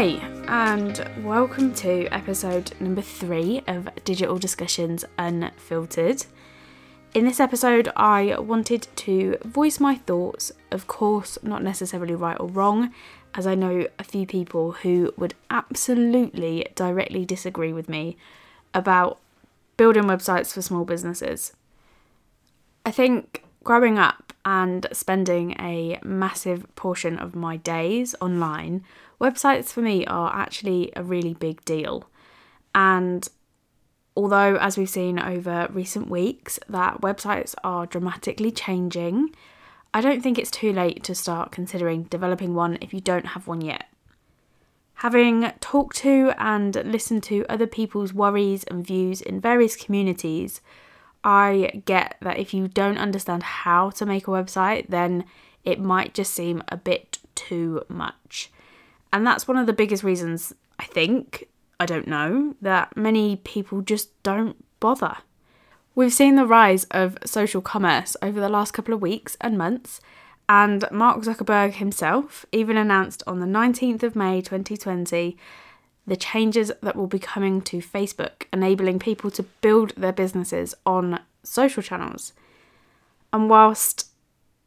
Hey, 0.00 0.18
and 0.48 1.06
welcome 1.22 1.74
to 1.74 2.06
episode 2.06 2.72
number 2.80 3.02
three 3.02 3.60
of 3.66 3.86
Digital 4.02 4.38
Discussions 4.38 5.04
Unfiltered. 5.18 6.24
In 7.12 7.26
this 7.26 7.38
episode, 7.38 7.92
I 7.94 8.38
wanted 8.38 8.88
to 8.96 9.36
voice 9.44 9.78
my 9.78 9.96
thoughts, 9.96 10.52
of 10.70 10.86
course, 10.86 11.36
not 11.42 11.62
necessarily 11.62 12.14
right 12.14 12.40
or 12.40 12.46
wrong, 12.48 12.94
as 13.34 13.46
I 13.46 13.54
know 13.54 13.88
a 13.98 14.04
few 14.04 14.24
people 14.24 14.72
who 14.72 15.12
would 15.18 15.34
absolutely 15.50 16.66
directly 16.74 17.26
disagree 17.26 17.74
with 17.74 17.90
me 17.90 18.16
about 18.72 19.18
building 19.76 20.04
websites 20.04 20.54
for 20.54 20.62
small 20.62 20.86
businesses. 20.86 21.52
I 22.86 22.90
think 22.90 23.44
growing 23.64 23.98
up 23.98 24.32
and 24.44 24.86
spending 24.92 25.52
a 25.60 25.98
massive 26.02 26.74
portion 26.76 27.18
of 27.18 27.34
my 27.34 27.56
days 27.56 28.14
online, 28.20 28.84
websites 29.20 29.66
for 29.66 29.82
me 29.82 30.06
are 30.06 30.34
actually 30.34 30.92
a 30.96 31.02
really 31.02 31.34
big 31.34 31.64
deal. 31.64 32.08
And 32.74 33.28
although, 34.16 34.56
as 34.56 34.78
we've 34.78 34.88
seen 34.88 35.18
over 35.18 35.68
recent 35.70 36.08
weeks, 36.08 36.58
that 36.68 37.00
websites 37.00 37.54
are 37.62 37.86
dramatically 37.86 38.50
changing, 38.50 39.34
I 39.92 40.00
don't 40.00 40.22
think 40.22 40.38
it's 40.38 40.50
too 40.50 40.72
late 40.72 41.02
to 41.04 41.14
start 41.14 41.52
considering 41.52 42.04
developing 42.04 42.54
one 42.54 42.78
if 42.80 42.94
you 42.94 43.00
don't 43.00 43.26
have 43.26 43.46
one 43.46 43.60
yet. 43.60 43.84
Having 44.94 45.50
talked 45.60 45.96
to 45.98 46.32
and 46.38 46.76
listened 46.84 47.22
to 47.24 47.46
other 47.48 47.66
people's 47.66 48.12
worries 48.12 48.64
and 48.64 48.86
views 48.86 49.20
in 49.20 49.40
various 49.40 49.74
communities, 49.74 50.60
I 51.22 51.82
get 51.84 52.16
that 52.22 52.38
if 52.38 52.54
you 52.54 52.68
don't 52.68 52.98
understand 52.98 53.42
how 53.42 53.90
to 53.90 54.06
make 54.06 54.26
a 54.26 54.30
website, 54.30 54.88
then 54.88 55.24
it 55.64 55.80
might 55.80 56.14
just 56.14 56.32
seem 56.32 56.62
a 56.68 56.76
bit 56.76 57.18
too 57.34 57.82
much. 57.88 58.50
And 59.12 59.26
that's 59.26 59.48
one 59.48 59.58
of 59.58 59.66
the 59.66 59.72
biggest 59.72 60.02
reasons, 60.02 60.54
I 60.78 60.84
think, 60.84 61.48
I 61.78 61.86
don't 61.86 62.06
know, 62.06 62.54
that 62.62 62.96
many 62.96 63.36
people 63.36 63.82
just 63.82 64.22
don't 64.22 64.56
bother. 64.80 65.18
We've 65.94 66.12
seen 66.12 66.36
the 66.36 66.46
rise 66.46 66.84
of 66.84 67.18
social 67.24 67.60
commerce 67.60 68.16
over 68.22 68.40
the 68.40 68.48
last 68.48 68.72
couple 68.72 68.94
of 68.94 69.02
weeks 69.02 69.36
and 69.40 69.58
months, 69.58 70.00
and 70.48 70.84
Mark 70.90 71.20
Zuckerberg 71.22 71.74
himself 71.74 72.46
even 72.52 72.76
announced 72.76 73.22
on 73.26 73.40
the 73.40 73.46
19th 73.46 74.02
of 74.02 74.16
May 74.16 74.40
2020 74.40 75.36
the 76.10 76.16
changes 76.16 76.72
that 76.82 76.96
will 76.96 77.06
be 77.06 77.20
coming 77.20 77.62
to 77.62 77.76
Facebook, 77.76 78.42
enabling 78.52 78.98
people 78.98 79.30
to 79.30 79.44
build 79.44 79.94
their 79.96 80.12
businesses 80.12 80.74
on 80.84 81.20
social 81.44 81.84
channels. 81.84 82.32
And 83.32 83.48
whilst 83.48 84.08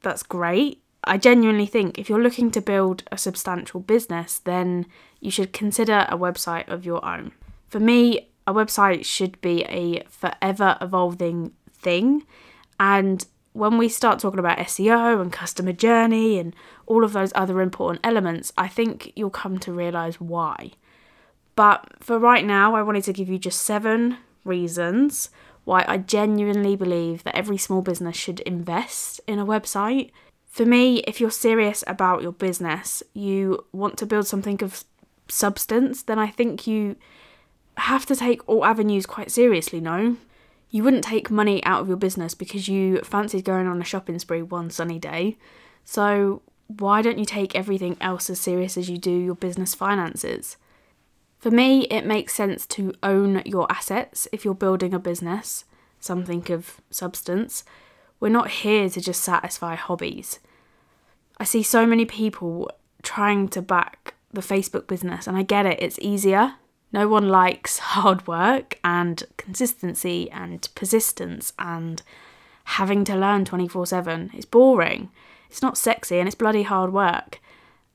that's 0.01 0.23
great, 0.23 0.81
I 1.03 1.17
genuinely 1.17 1.65
think 1.65 1.99
if 1.99 2.07
you're 2.07 2.23
looking 2.23 2.49
to 2.51 2.61
build 2.61 3.03
a 3.11 3.17
substantial 3.17 3.81
business, 3.81 4.39
then 4.39 4.85
you 5.19 5.29
should 5.29 5.51
consider 5.51 6.05
a 6.07 6.17
website 6.17 6.69
of 6.69 6.85
your 6.85 7.03
own. 7.03 7.33
For 7.67 7.81
me, 7.81 8.29
a 8.47 8.53
website 8.53 9.03
should 9.03 9.39
be 9.41 9.63
a 9.63 10.03
forever 10.05 10.77
evolving 10.79 11.51
thing. 11.73 12.25
And 12.79 13.25
when 13.51 13.77
we 13.77 13.89
start 13.89 14.19
talking 14.19 14.39
about 14.39 14.59
SEO 14.59 15.21
and 15.21 15.29
customer 15.29 15.73
journey 15.73 16.39
and 16.39 16.55
all 16.85 17.03
of 17.03 17.11
those 17.11 17.33
other 17.35 17.61
important 17.61 17.99
elements, 18.01 18.53
I 18.57 18.69
think 18.69 19.11
you'll 19.17 19.29
come 19.29 19.59
to 19.59 19.73
realize 19.73 20.21
why. 20.21 20.71
But 21.55 21.87
for 21.99 22.19
right 22.19 22.45
now, 22.45 22.75
I 22.75 22.81
wanted 22.81 23.03
to 23.05 23.13
give 23.13 23.29
you 23.29 23.37
just 23.37 23.61
seven 23.61 24.17
reasons 24.43 25.29
why 25.65 25.85
I 25.87 25.97
genuinely 25.97 26.75
believe 26.75 27.23
that 27.23 27.35
every 27.35 27.57
small 27.57 27.81
business 27.81 28.17
should 28.17 28.41
invest 28.41 29.21
in 29.27 29.39
a 29.39 29.45
website. 29.45 30.11
For 30.47 30.65
me, 30.65 30.97
if 30.99 31.21
you're 31.21 31.31
serious 31.31 31.83
about 31.87 32.21
your 32.21 32.33
business, 32.33 33.01
you 33.13 33.65
want 33.71 33.97
to 33.97 34.05
build 34.05 34.27
something 34.27 34.61
of 34.61 34.83
substance, 35.27 36.03
then 36.03 36.19
I 36.19 36.27
think 36.27 36.67
you 36.67 36.95
have 37.77 38.05
to 38.07 38.15
take 38.15 38.47
all 38.47 38.65
avenues 38.65 39.05
quite 39.05 39.31
seriously, 39.31 39.79
no? 39.79 40.17
You 40.69 40.83
wouldn't 40.83 41.03
take 41.03 41.31
money 41.31 41.63
out 41.63 41.81
of 41.81 41.87
your 41.87 41.97
business 41.97 42.33
because 42.33 42.67
you 42.67 42.99
fancied 43.01 43.45
going 43.45 43.67
on 43.67 43.81
a 43.81 43.85
shopping 43.85 44.19
spree 44.19 44.41
one 44.41 44.69
sunny 44.69 44.99
day. 44.99 45.37
So, 45.85 46.41
why 46.67 47.01
don't 47.01 47.19
you 47.19 47.25
take 47.25 47.55
everything 47.55 47.97
else 48.01 48.29
as 48.29 48.39
serious 48.39 48.77
as 48.77 48.89
you 48.89 48.97
do 48.97 49.11
your 49.11 49.35
business 49.35 49.75
finances? 49.75 50.57
For 51.43 51.51
me, 51.51 51.81
it 51.87 52.05
makes 52.05 52.33
sense 52.33 52.65
to 52.67 52.93
own 53.03 53.41
your 53.45 53.69
assets 53.69 54.29
if 54.31 54.45
you're 54.45 54.53
building 54.53 54.93
a 54.93 54.97
business, 54.97 55.65
something 55.99 56.49
of 56.49 56.79
substance. 56.89 57.65
We're 58.21 58.29
not 58.29 58.49
here 58.49 58.87
to 58.87 59.01
just 59.01 59.21
satisfy 59.21 59.75
hobbies. 59.75 60.39
I 61.37 61.43
see 61.43 61.61
so 61.61 61.85
many 61.85 62.05
people 62.05 62.71
trying 63.01 63.49
to 63.49 63.61
back 63.61 64.13
the 64.31 64.39
Facebook 64.39 64.87
business, 64.87 65.27
and 65.27 65.35
I 65.35 65.43
get 65.43 65.65
it, 65.65 65.83
it's 65.83 65.99
easier. 65.99 66.53
No 66.93 67.09
one 67.09 67.27
likes 67.27 67.77
hard 67.79 68.25
work 68.25 68.79
and 68.81 69.21
consistency 69.35 70.31
and 70.31 70.69
persistence 70.75 71.51
and 71.59 72.01
having 72.63 73.03
to 73.03 73.17
learn 73.17 73.43
24 73.43 73.85
7. 73.87 74.31
It's 74.33 74.45
boring. 74.45 75.11
It's 75.49 75.61
not 75.61 75.77
sexy 75.77 76.19
and 76.19 76.27
it's 76.29 76.35
bloody 76.35 76.63
hard 76.63 76.93
work. 76.93 77.41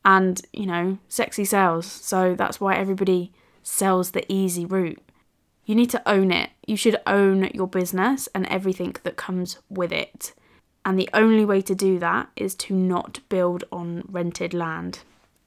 And, 0.05 0.41
you 0.53 0.67
know, 0.67 0.99
sexy 1.09 1.45
sells. 1.45 1.87
So 1.87 2.35
that's 2.35 2.61
why 2.61 2.77
everybody 2.77 3.33
sells 3.63 4.13
the 4.13 4.31
easy 4.33 4.65
route. 4.65 5.03
You 5.65 5.75
need 5.75 5.91
to 5.91 6.09
own 6.09 6.31
it. 6.31 6.51
You 6.67 6.77
should 6.77 6.99
own 7.07 7.51
your 7.53 7.69
business 7.69 8.29
and 8.35 8.47
everything 8.47 8.97
that 9.03 9.17
comes 9.17 9.59
with 9.69 9.93
it. 9.93 10.33
And 10.85 10.99
the 10.99 11.11
only 11.13 11.45
way 11.45 11.61
to 11.61 11.75
do 11.75 11.99
that 11.99 12.31
is 12.37 12.55
to 12.55 12.75
not 12.75 13.21
build 13.29 13.65
on 13.71 14.05
rented 14.09 14.55
land, 14.55 15.01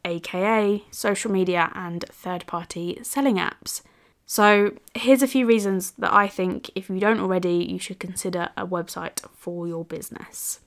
aka 0.06 0.84
social 0.92 1.32
media 1.32 1.72
and 1.74 2.06
third 2.10 2.46
party 2.46 3.00
selling 3.02 3.38
apps. 3.38 3.82
So, 4.28 4.72
here's 4.94 5.24
a 5.24 5.28
few 5.28 5.46
reasons 5.48 5.92
that 5.98 6.14
I 6.14 6.28
think 6.28 6.70
if 6.76 6.90
you 6.90 7.00
don't 7.00 7.20
already, 7.20 7.66
you 7.70 7.80
should 7.80 8.00
consider 8.00 8.50
a 8.56 8.66
website 8.66 9.28
for 9.36 9.68
your 9.68 9.84
business. 9.84 10.60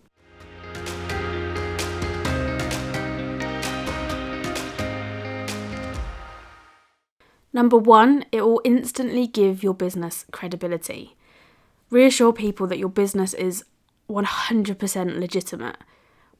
Number 7.54 7.78
one, 7.78 8.24
it 8.32 8.42
will 8.42 8.60
instantly 8.64 9.28
give 9.28 9.62
your 9.62 9.74
business 9.74 10.26
credibility. 10.32 11.16
Reassure 11.88 12.32
people 12.32 12.66
that 12.66 12.80
your 12.80 12.88
business 12.88 13.32
is 13.32 13.64
100% 14.10 15.20
legitimate. 15.20 15.76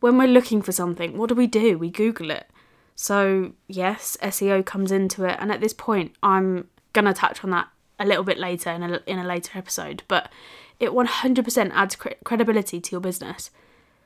When 0.00 0.18
we're 0.18 0.26
looking 0.26 0.60
for 0.60 0.72
something, 0.72 1.16
what 1.16 1.28
do 1.28 1.36
we 1.36 1.46
do? 1.46 1.78
We 1.78 1.88
Google 1.88 2.32
it. 2.32 2.48
So, 2.96 3.52
yes, 3.68 4.16
SEO 4.22 4.66
comes 4.66 4.90
into 4.90 5.24
it, 5.24 5.36
and 5.38 5.52
at 5.52 5.60
this 5.60 5.72
point, 5.72 6.16
I'm 6.20 6.66
going 6.92 7.04
to 7.04 7.14
touch 7.14 7.44
on 7.44 7.50
that 7.50 7.68
a 8.00 8.06
little 8.06 8.24
bit 8.24 8.38
later 8.38 8.70
in 8.70 8.82
a, 8.82 9.00
in 9.06 9.20
a 9.20 9.24
later 9.24 9.56
episode, 9.56 10.02
but 10.08 10.30
it 10.80 10.90
100% 10.90 11.70
adds 11.72 11.94
cre- 11.94 12.08
credibility 12.24 12.80
to 12.80 12.90
your 12.90 13.00
business. 13.00 13.52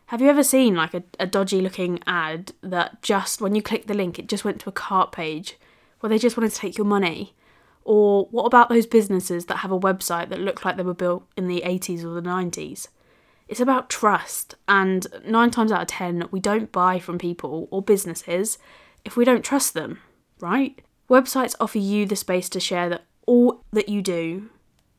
Have 0.06 0.20
you 0.20 0.28
ever 0.28 0.42
seen 0.42 0.74
like 0.74 0.92
a, 0.92 1.02
a 1.18 1.26
dodgy 1.26 1.62
looking 1.62 2.00
ad 2.06 2.52
that 2.62 3.00
just 3.00 3.40
when 3.40 3.54
you 3.54 3.62
click 3.62 3.86
the 3.86 3.94
link, 3.94 4.18
it 4.18 4.28
just 4.28 4.44
went 4.44 4.60
to 4.60 4.68
a 4.68 4.72
cart 4.72 5.10
page? 5.10 5.56
Where 6.00 6.10
they 6.10 6.18
just 6.18 6.36
wanted 6.36 6.52
to 6.52 6.58
take 6.58 6.78
your 6.78 6.86
money? 6.86 7.34
Or 7.84 8.26
what 8.30 8.44
about 8.44 8.68
those 8.68 8.86
businesses 8.86 9.46
that 9.46 9.58
have 9.58 9.72
a 9.72 9.80
website 9.80 10.28
that 10.28 10.40
look 10.40 10.64
like 10.64 10.76
they 10.76 10.82
were 10.82 10.94
built 10.94 11.24
in 11.36 11.48
the 11.48 11.62
80s 11.64 12.04
or 12.04 12.12
the 12.14 12.28
90s? 12.28 12.88
It's 13.48 13.60
about 13.60 13.88
trust, 13.88 14.56
and 14.68 15.06
nine 15.24 15.50
times 15.50 15.72
out 15.72 15.80
of 15.80 15.88
ten, 15.88 16.28
we 16.30 16.38
don't 16.38 16.70
buy 16.70 16.98
from 16.98 17.16
people 17.16 17.66
or 17.70 17.80
businesses 17.80 18.58
if 19.06 19.16
we 19.16 19.24
don't 19.24 19.44
trust 19.44 19.72
them, 19.72 20.00
right? 20.38 20.82
Websites 21.08 21.56
offer 21.58 21.78
you 21.78 22.04
the 22.04 22.14
space 22.14 22.50
to 22.50 22.60
share 22.60 22.90
that 22.90 23.04
all 23.26 23.64
that 23.72 23.88
you 23.88 24.02
do. 24.02 24.50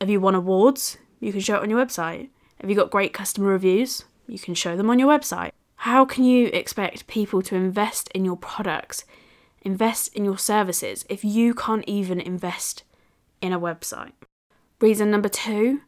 Have 0.01 0.09
you 0.09 0.19
won 0.19 0.33
awards? 0.33 0.97
You 1.19 1.31
can 1.31 1.41
show 1.41 1.57
it 1.57 1.61
on 1.61 1.69
your 1.69 1.83
website. 1.83 2.29
Have 2.59 2.71
you 2.71 2.75
got 2.75 2.89
great 2.89 3.13
customer 3.13 3.49
reviews? 3.49 4.05
You 4.27 4.39
can 4.39 4.55
show 4.55 4.75
them 4.75 4.89
on 4.89 4.97
your 4.97 5.09
website. 5.09 5.51
How 5.75 6.03
can 6.03 6.23
you 6.23 6.47
expect 6.47 7.05
people 7.05 7.43
to 7.43 7.55
invest 7.55 8.09
in 8.15 8.25
your 8.25 8.35
products 8.35 9.05
invest 9.61 10.13
in 10.15 10.25
your 10.25 10.37
services 10.37 11.05
if 11.09 11.23
you 11.23 11.53
can't 11.53 11.83
even 11.87 12.19
invest 12.19 12.83
in 13.41 13.53
a 13.53 13.59
website. 13.59 14.13
Reason 14.79 15.11
number 15.11 15.29
two, 15.29 15.81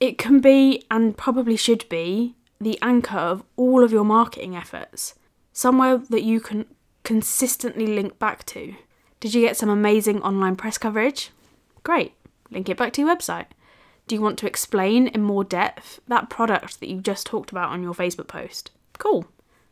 it 0.00 0.18
can 0.18 0.40
be 0.40 0.84
and 0.90 1.16
probably 1.16 1.56
should 1.56 1.88
be 1.88 2.36
the 2.60 2.78
anchor 2.82 3.16
of 3.16 3.42
all 3.56 3.82
of 3.82 3.92
your 3.92 4.04
marketing 4.04 4.56
efforts, 4.56 5.14
somewhere 5.52 5.98
that 5.98 6.22
you 6.22 6.40
can 6.40 6.66
consistently 7.02 7.86
link 7.86 8.18
back 8.18 8.44
to. 8.46 8.74
Did 9.20 9.34
you 9.34 9.40
get 9.40 9.56
some 9.56 9.68
amazing 9.68 10.22
online 10.22 10.56
press 10.56 10.78
coverage? 10.78 11.30
Great, 11.82 12.12
link 12.50 12.68
it 12.68 12.76
back 12.76 12.92
to 12.94 13.02
your 13.02 13.14
website. 13.14 13.46
Do 14.06 14.14
you 14.14 14.20
want 14.20 14.38
to 14.38 14.46
explain 14.46 15.06
in 15.06 15.22
more 15.22 15.44
depth 15.44 16.00
that 16.08 16.28
product 16.28 16.80
that 16.80 16.90
you 16.90 17.00
just 17.00 17.26
talked 17.26 17.50
about 17.50 17.70
on 17.70 17.82
your 17.82 17.94
Facebook 17.94 18.28
post? 18.28 18.70
Cool, 18.98 19.26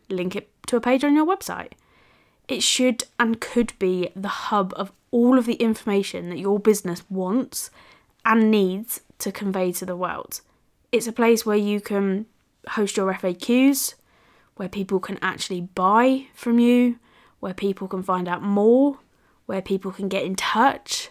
link 0.09 0.35
it 0.35 0.51
to 0.69 0.77
a 0.77 0.81
page 0.81 1.05
on 1.05 1.15
your 1.15 1.27
website. 1.27 1.73
It 2.49 2.63
should 2.63 3.05
and 3.19 3.41
could 3.41 3.73
be 3.79 4.11
the 4.15 4.29
hub 4.29 4.73
of 4.77 4.93
all 5.11 5.39
of 5.39 5.47
the 5.47 5.55
information 5.55 6.31
that 6.31 6.39
your 6.39 6.59
business 6.59 7.03
wants 7.09 7.71
and 8.25 8.51
needs 8.51 9.01
to 9.19 9.33
convey 9.33 9.73
to 9.73 9.87
the 9.87 9.97
world. 9.97 10.41
It's 10.91 11.07
a 11.07 11.13
place 11.13 11.47
where 11.47 11.57
you 11.57 11.81
can 11.81 12.27
host 12.71 12.97
your 12.97 13.13
FAQs, 13.13 13.95
where 14.57 14.69
people 14.69 15.01
can 15.01 15.19
actually 15.23 15.63
buy 15.63 16.27
from 16.35 16.59
you, 16.59 16.99
where 17.41 17.55
people 17.55 17.89
can 17.89 18.03
find 18.03 18.29
out 18.29 18.43
more, 18.43 18.99
where 19.47 19.63
people 19.63 19.91
can 19.91 20.09
get 20.09 20.25
in 20.25 20.37
touch, 20.37 21.11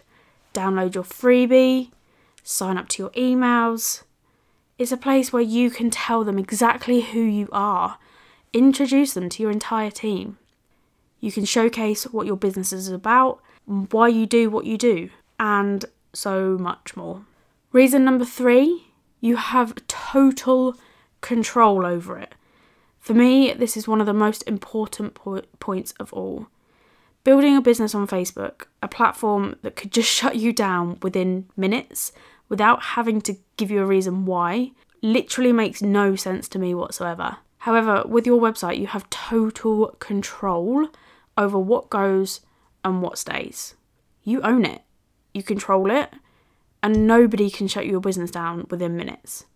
download 0.54 0.94
your 0.94 1.04
freebie, 1.04 1.90
sign 2.42 2.76
up 2.78 2.88
to 2.88 3.02
your 3.02 3.10
emails. 3.10 4.02
It's 4.78 4.92
a 4.92 4.96
place 4.96 5.32
where 5.32 5.42
you 5.42 5.70
can 5.70 5.90
tell 5.90 6.24
them 6.24 6.38
exactly 6.38 7.02
who 7.02 7.20
you 7.20 7.48
are, 7.52 7.98
introduce 8.52 9.14
them 9.14 9.28
to 9.30 9.42
your 9.42 9.52
entire 9.52 9.90
team. 9.90 10.38
You 11.22 11.30
can 11.30 11.44
showcase 11.44 12.02
what 12.04 12.26
your 12.26 12.36
business 12.36 12.72
is 12.72 12.88
about, 12.88 13.40
why 13.64 14.08
you 14.08 14.26
do 14.26 14.50
what 14.50 14.66
you 14.66 14.76
do, 14.76 15.08
and 15.38 15.84
so 16.12 16.58
much 16.58 16.96
more. 16.96 17.24
Reason 17.70 18.04
number 18.04 18.24
three 18.24 18.88
you 19.20 19.36
have 19.36 19.86
total 19.86 20.74
control 21.20 21.86
over 21.86 22.18
it. 22.18 22.34
For 22.98 23.14
me, 23.14 23.52
this 23.52 23.76
is 23.76 23.86
one 23.86 24.00
of 24.00 24.06
the 24.06 24.12
most 24.12 24.42
important 24.48 25.14
po- 25.14 25.42
points 25.60 25.92
of 26.00 26.12
all. 26.12 26.48
Building 27.22 27.56
a 27.56 27.62
business 27.62 27.94
on 27.94 28.08
Facebook, 28.08 28.64
a 28.82 28.88
platform 28.88 29.54
that 29.62 29.76
could 29.76 29.92
just 29.92 30.10
shut 30.18 30.34
you 30.34 30.52
down 30.52 30.98
within 31.02 31.46
minutes 31.56 32.10
without 32.48 32.82
having 32.82 33.20
to 33.22 33.36
give 33.56 33.70
you 33.70 33.80
a 33.80 33.86
reason 33.86 34.26
why, 34.26 34.72
literally 35.02 35.52
makes 35.52 35.82
no 35.82 36.16
sense 36.16 36.48
to 36.48 36.58
me 36.58 36.74
whatsoever. 36.74 37.36
However, 37.58 38.02
with 38.06 38.26
your 38.26 38.40
website, 38.40 38.78
you 38.78 38.88
have 38.88 39.08
total 39.08 39.96
control 40.00 40.88
over 41.36 41.58
what 41.58 41.90
goes 41.90 42.40
and 42.84 43.02
what 43.02 43.18
stays. 43.18 43.74
You 44.24 44.40
own 44.42 44.64
it, 44.64 44.82
you 45.34 45.42
control 45.42 45.90
it, 45.90 46.10
and 46.82 47.06
nobody 47.06 47.50
can 47.50 47.68
shut 47.68 47.86
your 47.86 48.00
business 48.00 48.30
down 48.30 48.66
within 48.70 48.96
minutes. 48.96 49.46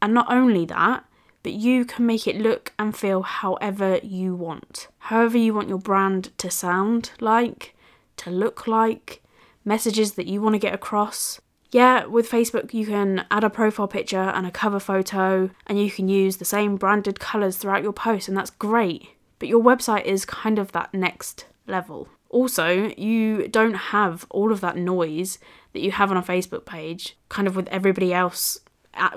And 0.00 0.12
not 0.12 0.30
only 0.30 0.66
that, 0.66 1.04
but 1.42 1.52
you 1.52 1.84
can 1.84 2.06
make 2.06 2.26
it 2.26 2.40
look 2.40 2.72
and 2.78 2.96
feel 2.96 3.22
however 3.22 3.98
you 4.02 4.34
want. 4.34 4.88
However, 4.98 5.38
you 5.38 5.54
want 5.54 5.68
your 5.68 5.78
brand 5.78 6.36
to 6.38 6.50
sound 6.50 7.10
like, 7.20 7.74
to 8.18 8.30
look 8.30 8.66
like, 8.66 9.22
messages 9.64 10.12
that 10.12 10.26
you 10.26 10.40
want 10.40 10.54
to 10.54 10.58
get 10.58 10.74
across. 10.74 11.40
Yeah, 11.70 12.04
with 12.04 12.30
Facebook, 12.30 12.74
you 12.74 12.86
can 12.86 13.24
add 13.30 13.44
a 13.44 13.50
profile 13.50 13.88
picture 13.88 14.18
and 14.18 14.46
a 14.46 14.50
cover 14.50 14.78
photo, 14.78 15.50
and 15.66 15.80
you 15.80 15.90
can 15.90 16.08
use 16.08 16.36
the 16.36 16.44
same 16.44 16.76
branded 16.76 17.18
colours 17.18 17.56
throughout 17.56 17.82
your 17.82 17.94
post, 17.94 18.28
and 18.28 18.36
that's 18.36 18.50
great. 18.50 19.08
But 19.42 19.48
your 19.48 19.60
website 19.60 20.04
is 20.04 20.24
kind 20.24 20.56
of 20.56 20.70
that 20.70 20.94
next 20.94 21.46
level. 21.66 22.08
Also, 22.28 22.92
you 22.96 23.48
don't 23.48 23.74
have 23.74 24.24
all 24.30 24.52
of 24.52 24.60
that 24.60 24.76
noise 24.76 25.40
that 25.72 25.82
you 25.82 25.90
have 25.90 26.12
on 26.12 26.16
a 26.16 26.22
Facebook 26.22 26.64
page, 26.64 27.18
kind 27.28 27.48
of 27.48 27.56
with 27.56 27.66
everybody 27.66 28.14
else, 28.14 28.60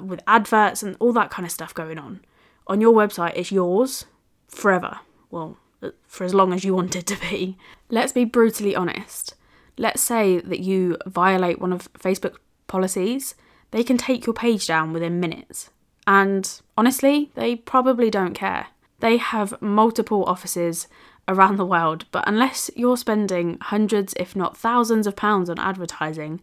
with 0.02 0.24
adverts 0.26 0.82
and 0.82 0.98
all 1.00 1.14
that 1.14 1.30
kind 1.30 1.46
of 1.46 1.52
stuff 1.52 1.76
going 1.76 2.00
on. 2.00 2.22
On 2.66 2.82
your 2.82 2.92
website, 2.92 3.34
it's 3.36 3.52
yours 3.52 4.06
forever. 4.48 4.98
Well, 5.30 5.60
uh, 5.84 5.92
for 6.08 6.24
as 6.24 6.34
long 6.34 6.54
as 6.54 6.64
you 6.64 6.74
want 6.74 6.96
it 6.96 7.06
to 7.06 7.22
be. 7.30 7.56
Let's 7.92 8.12
be 8.12 8.26
brutally 8.26 8.76
honest. 8.76 9.36
Let's 9.78 10.02
say 10.02 10.40
that 10.40 10.62
you 10.62 10.98
violate 11.06 11.62
one 11.62 11.72
of 11.72 11.94
Facebook 11.94 12.38
policies, 12.66 13.36
they 13.70 13.84
can 13.84 14.00
take 14.00 14.26
your 14.26 14.34
page 14.34 14.66
down 14.66 14.92
within 14.92 15.20
minutes. 15.20 15.70
And 16.08 16.50
honestly, 16.76 17.30
they 17.36 17.56
probably 17.56 18.10
don't 18.10 18.34
care. 18.34 18.70
They 19.00 19.18
have 19.18 19.62
multiple 19.62 20.24
offices 20.26 20.88
around 21.28 21.58
the 21.58 21.66
world, 21.66 22.06
but 22.12 22.24
unless 22.28 22.70
you're 22.76 22.98
spending 22.98 23.58
hundreds, 23.60 24.14
if 24.18 24.36
not 24.36 24.58
thousands, 24.58 25.08
of 25.08 25.16
pounds 25.16 25.50
on 25.50 25.60
advertising, 25.60 26.42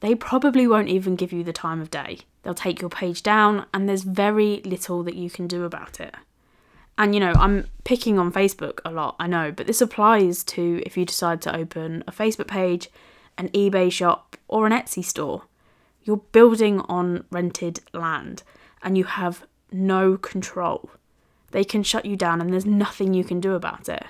they 0.00 0.14
probably 0.14 0.66
won't 0.66 0.88
even 0.88 1.16
give 1.16 1.32
you 1.32 1.44
the 1.44 1.52
time 1.52 1.80
of 1.80 1.90
day. 1.90 2.20
They'll 2.42 2.54
take 2.54 2.80
your 2.80 2.90
page 2.90 3.22
down, 3.22 3.66
and 3.74 3.88
there's 3.88 4.02
very 4.02 4.62
little 4.64 5.02
that 5.02 5.14
you 5.14 5.28
can 5.30 5.46
do 5.46 5.64
about 5.64 6.00
it. 6.00 6.14
And 6.96 7.14
you 7.14 7.20
know, 7.20 7.32
I'm 7.36 7.66
picking 7.84 8.18
on 8.18 8.32
Facebook 8.32 8.80
a 8.84 8.90
lot, 8.90 9.16
I 9.18 9.26
know, 9.26 9.52
but 9.52 9.66
this 9.66 9.80
applies 9.80 10.44
to 10.44 10.82
if 10.84 10.96
you 10.96 11.04
decide 11.04 11.40
to 11.42 11.56
open 11.56 12.04
a 12.06 12.12
Facebook 12.12 12.46
page, 12.46 12.88
an 13.38 13.48
eBay 13.50 13.90
shop, 13.90 14.36
or 14.48 14.66
an 14.66 14.72
Etsy 14.72 15.04
store. 15.04 15.44
You're 16.02 16.18
building 16.18 16.80
on 16.80 17.24
rented 17.30 17.80
land 17.92 18.42
and 18.82 18.98
you 18.98 19.04
have 19.04 19.46
no 19.72 20.16
control. 20.16 20.90
They 21.50 21.64
can 21.64 21.82
shut 21.82 22.06
you 22.06 22.16
down 22.16 22.40
and 22.40 22.52
there's 22.52 22.66
nothing 22.66 23.14
you 23.14 23.24
can 23.24 23.40
do 23.40 23.54
about 23.54 23.88
it. 23.88 24.04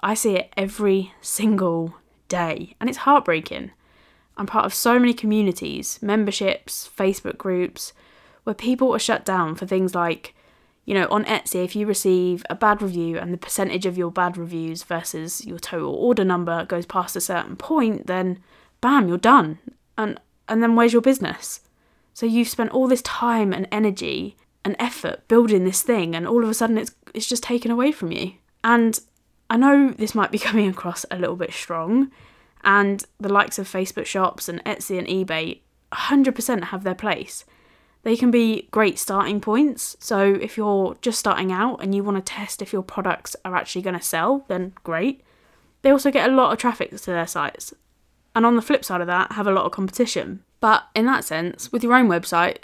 I 0.00 0.14
see 0.14 0.36
it 0.36 0.52
every 0.56 1.12
single 1.20 1.94
day 2.28 2.74
and 2.80 2.88
it's 2.88 2.98
heartbreaking. 2.98 3.70
I'm 4.36 4.46
part 4.46 4.64
of 4.64 4.74
so 4.74 4.98
many 4.98 5.12
communities, 5.12 5.98
memberships, 6.00 6.88
Facebook 6.96 7.36
groups, 7.36 7.92
where 8.44 8.54
people 8.54 8.94
are 8.94 8.98
shut 8.98 9.24
down 9.24 9.54
for 9.54 9.66
things 9.66 9.94
like, 9.94 10.34
you 10.86 10.94
know, 10.94 11.06
on 11.10 11.24
Etsy, 11.26 11.62
if 11.62 11.76
you 11.76 11.86
receive 11.86 12.44
a 12.48 12.54
bad 12.54 12.80
review 12.80 13.18
and 13.18 13.34
the 13.34 13.38
percentage 13.38 13.84
of 13.84 13.98
your 13.98 14.10
bad 14.10 14.38
reviews 14.38 14.82
versus 14.82 15.44
your 15.44 15.58
total 15.58 15.94
order 15.94 16.24
number 16.24 16.64
goes 16.64 16.86
past 16.86 17.16
a 17.16 17.20
certain 17.20 17.54
point, 17.54 18.06
then 18.06 18.42
bam, 18.80 19.08
you're 19.08 19.18
done. 19.18 19.58
And 19.98 20.18
and 20.48 20.62
then 20.62 20.74
where's 20.74 20.92
your 20.92 21.02
business? 21.02 21.60
So 22.14 22.26
you've 22.26 22.48
spent 22.48 22.72
all 22.72 22.88
this 22.88 23.02
time 23.02 23.52
and 23.52 23.68
energy 23.70 24.36
and 24.64 24.76
effort 24.78 25.26
building 25.28 25.64
this 25.64 25.82
thing 25.82 26.14
and 26.14 26.26
all 26.26 26.42
of 26.42 26.50
a 26.50 26.54
sudden 26.54 26.76
it's 26.76 26.94
it's 27.14 27.28
just 27.28 27.42
taken 27.42 27.70
away 27.70 27.92
from 27.92 28.12
you. 28.12 28.32
And 28.62 28.98
I 29.48 29.56
know 29.56 29.90
this 29.90 30.14
might 30.14 30.30
be 30.30 30.38
coming 30.48 30.68
across 30.68 31.04
a 31.10 31.18
little 31.18 31.36
bit 31.36 31.52
strong, 31.52 32.10
and 32.62 33.04
the 33.18 33.32
likes 33.32 33.58
of 33.58 33.68
Facebook 33.68 34.06
shops 34.06 34.48
and 34.48 34.62
Etsy 34.64 34.98
and 34.98 35.06
eBay 35.08 35.60
100% 35.92 36.64
have 36.64 36.84
their 36.84 36.94
place. 36.94 37.44
They 38.02 38.16
can 38.16 38.30
be 38.30 38.68
great 38.70 38.98
starting 38.98 39.40
points. 39.40 39.96
So 40.00 40.22
if 40.40 40.56
you're 40.56 40.96
just 41.02 41.18
starting 41.18 41.52
out 41.52 41.82
and 41.82 41.94
you 41.94 42.02
want 42.02 42.16
to 42.16 42.22
test 42.22 42.62
if 42.62 42.72
your 42.72 42.82
products 42.82 43.36
are 43.44 43.56
actually 43.56 43.82
going 43.82 43.98
to 43.98 44.02
sell, 44.02 44.44
then 44.48 44.72
great. 44.84 45.22
They 45.82 45.90
also 45.90 46.10
get 46.10 46.30
a 46.30 46.32
lot 46.32 46.52
of 46.52 46.58
traffic 46.58 46.90
to 46.90 47.06
their 47.06 47.26
sites. 47.26 47.74
And 48.34 48.46
on 48.46 48.56
the 48.56 48.62
flip 48.62 48.84
side 48.84 49.00
of 49.00 49.06
that, 49.08 49.32
have 49.32 49.46
a 49.46 49.52
lot 49.52 49.66
of 49.66 49.72
competition. 49.72 50.44
But 50.60 50.84
in 50.94 51.06
that 51.06 51.24
sense, 51.24 51.72
with 51.72 51.82
your 51.82 51.94
own 51.94 52.08
website, 52.08 52.58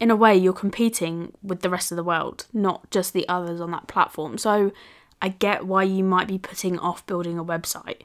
in 0.00 0.10
a 0.10 0.16
way, 0.16 0.34
you're 0.34 0.54
competing 0.54 1.32
with 1.42 1.60
the 1.60 1.68
rest 1.68 1.92
of 1.92 1.96
the 1.96 2.02
world, 2.02 2.46
not 2.54 2.90
just 2.90 3.12
the 3.12 3.28
others 3.28 3.60
on 3.60 3.70
that 3.72 3.86
platform. 3.86 4.38
So 4.38 4.72
I 5.20 5.28
get 5.28 5.66
why 5.66 5.82
you 5.82 6.02
might 6.02 6.26
be 6.26 6.38
putting 6.38 6.78
off 6.78 7.06
building 7.06 7.38
a 7.38 7.44
website. 7.44 8.02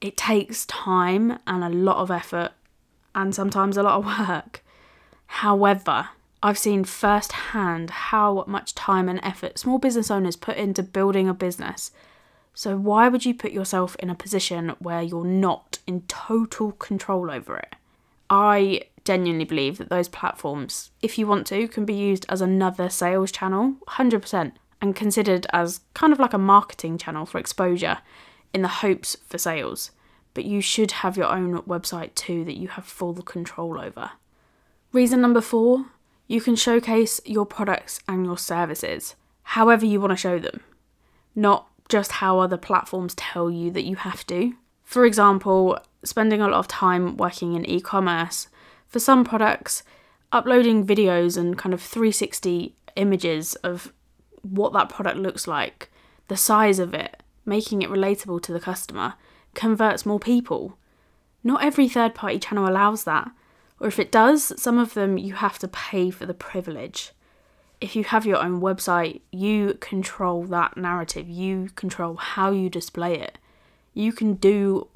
It 0.00 0.16
takes 0.16 0.64
time 0.64 1.38
and 1.46 1.62
a 1.62 1.68
lot 1.68 1.98
of 1.98 2.10
effort 2.10 2.52
and 3.14 3.34
sometimes 3.34 3.76
a 3.76 3.82
lot 3.82 3.98
of 3.98 4.06
work. 4.28 4.64
However, 5.26 6.08
I've 6.42 6.58
seen 6.58 6.84
firsthand 6.84 7.90
how 7.90 8.44
much 8.46 8.74
time 8.74 9.08
and 9.08 9.20
effort 9.22 9.58
small 9.58 9.78
business 9.78 10.10
owners 10.10 10.36
put 10.36 10.56
into 10.56 10.82
building 10.82 11.28
a 11.28 11.34
business. 11.34 11.90
So, 12.54 12.76
why 12.76 13.08
would 13.08 13.24
you 13.24 13.34
put 13.34 13.52
yourself 13.52 13.96
in 13.98 14.10
a 14.10 14.14
position 14.14 14.74
where 14.78 15.02
you're 15.02 15.24
not 15.24 15.78
in 15.86 16.02
total 16.02 16.72
control 16.72 17.30
over 17.30 17.56
it? 17.56 17.74
I 18.30 18.82
genuinely 19.04 19.44
believe 19.44 19.78
that 19.78 19.90
those 19.90 20.08
platforms, 20.08 20.90
if 21.02 21.18
you 21.18 21.26
want 21.26 21.46
to, 21.48 21.68
can 21.68 21.84
be 21.84 21.94
used 21.94 22.24
as 22.28 22.40
another 22.40 22.88
sales 22.88 23.30
channel, 23.30 23.74
100% 23.88 24.52
and 24.80 24.96
considered 24.96 25.46
as 25.52 25.80
kind 25.94 26.12
of 26.12 26.18
like 26.18 26.32
a 26.32 26.38
marketing 26.38 26.98
channel 26.98 27.26
for 27.26 27.38
exposure 27.38 27.98
in 28.52 28.62
the 28.62 28.68
hopes 28.68 29.16
for 29.26 29.38
sales. 29.38 29.90
But 30.32 30.44
you 30.44 30.60
should 30.60 30.90
have 30.90 31.16
your 31.16 31.26
own 31.26 31.58
website 31.62 32.14
too 32.14 32.44
that 32.44 32.56
you 32.56 32.68
have 32.68 32.84
full 32.84 33.14
control 33.14 33.80
over. 33.80 34.12
Reason 34.92 35.20
number 35.20 35.40
four 35.40 35.86
you 36.26 36.40
can 36.40 36.56
showcase 36.56 37.20
your 37.26 37.44
products 37.44 38.00
and 38.08 38.24
your 38.24 38.38
services 38.38 39.14
however 39.42 39.84
you 39.84 40.00
want 40.00 40.10
to 40.10 40.16
show 40.16 40.38
them, 40.38 40.60
not 41.34 41.68
just 41.88 42.12
how 42.12 42.38
other 42.38 42.56
platforms 42.56 43.14
tell 43.14 43.50
you 43.50 43.70
that 43.70 43.84
you 43.84 43.96
have 43.96 44.26
to. 44.26 44.54
For 44.82 45.04
example, 45.04 45.78
spending 46.04 46.40
a 46.40 46.48
lot 46.48 46.58
of 46.58 46.68
time 46.68 47.16
working 47.16 47.54
in 47.54 47.68
e 47.68 47.80
commerce, 47.80 48.48
for 48.86 48.98
some 48.98 49.24
products, 49.24 49.82
uploading 50.32 50.86
videos 50.86 51.36
and 51.36 51.58
kind 51.58 51.72
of 51.72 51.80
360 51.80 52.74
images 52.96 53.54
of 53.56 53.92
what 54.42 54.72
that 54.72 54.88
product 54.88 55.18
looks 55.18 55.46
like, 55.46 55.90
the 56.28 56.36
size 56.36 56.78
of 56.78 56.94
it, 56.94 57.22
making 57.44 57.82
it 57.82 57.90
relatable 57.90 58.42
to 58.42 58.52
the 58.52 58.60
customer, 58.60 59.14
converts 59.54 60.06
more 60.06 60.20
people. 60.20 60.78
Not 61.42 61.62
every 61.62 61.88
third 61.88 62.14
party 62.14 62.38
channel 62.38 62.68
allows 62.68 63.04
that, 63.04 63.30
or 63.80 63.88
if 63.88 63.98
it 63.98 64.12
does, 64.12 64.52
some 64.60 64.78
of 64.78 64.94
them 64.94 65.18
you 65.18 65.34
have 65.34 65.58
to 65.58 65.68
pay 65.68 66.10
for 66.10 66.26
the 66.26 66.34
privilege. 66.34 67.12
If 67.80 67.96
you 67.96 68.04
have 68.04 68.24
your 68.24 68.42
own 68.42 68.60
website, 68.60 69.20
you 69.30 69.74
control 69.80 70.44
that 70.44 70.76
narrative, 70.76 71.28
you 71.28 71.70
control 71.74 72.16
how 72.16 72.50
you 72.50 72.70
display 72.70 73.18
it. 73.18 73.38
You 73.92 74.12
can 74.12 74.34
do 74.34 74.88